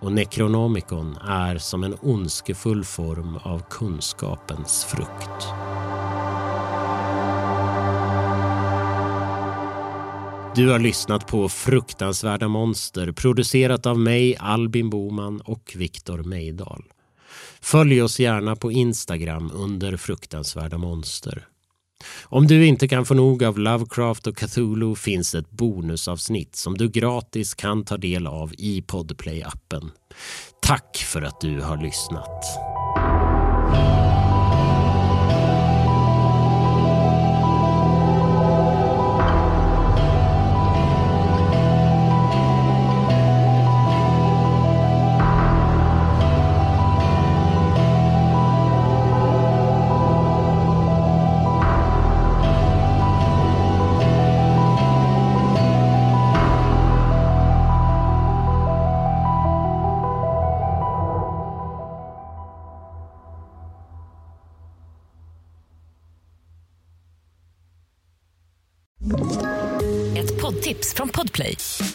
och 0.00 0.12
Necronomicon 0.12 1.16
är 1.16 1.58
som 1.58 1.84
en 1.84 1.96
ondskefull 2.02 2.84
form 2.84 3.36
av 3.36 3.62
kunskapens 3.70 4.84
frukt. 4.84 5.48
Du 10.54 10.70
har 10.70 10.78
lyssnat 10.78 11.26
på 11.26 11.48
Fruktansvärda 11.48 12.48
monster 12.48 13.12
producerat 13.12 13.86
av 13.86 13.98
mig, 13.98 14.36
Albin 14.36 14.90
Boman 14.90 15.40
och 15.40 15.74
Viktor 15.76 16.22
Meidal. 16.22 16.84
Följ 17.60 18.02
oss 18.02 18.20
gärna 18.20 18.56
på 18.56 18.72
Instagram 18.72 19.50
under 19.54 19.96
fruktansvärda 19.96 20.78
monster. 20.78 21.46
Om 22.22 22.46
du 22.46 22.66
inte 22.66 22.88
kan 22.88 23.06
få 23.06 23.14
nog 23.14 23.44
av 23.44 23.58
Lovecraft 23.58 24.26
och 24.26 24.36
Cthulhu 24.36 24.94
finns 24.94 25.34
ett 25.34 25.50
bonusavsnitt 25.50 26.56
som 26.56 26.78
du 26.78 26.88
gratis 26.88 27.54
kan 27.54 27.84
ta 27.84 27.96
del 27.96 28.26
av 28.26 28.52
i 28.58 28.80
Podplay-appen. 28.80 29.90
Tack 30.62 30.96
för 30.96 31.22
att 31.22 31.40
du 31.40 31.60
har 31.60 31.82
lyssnat. 31.82 32.44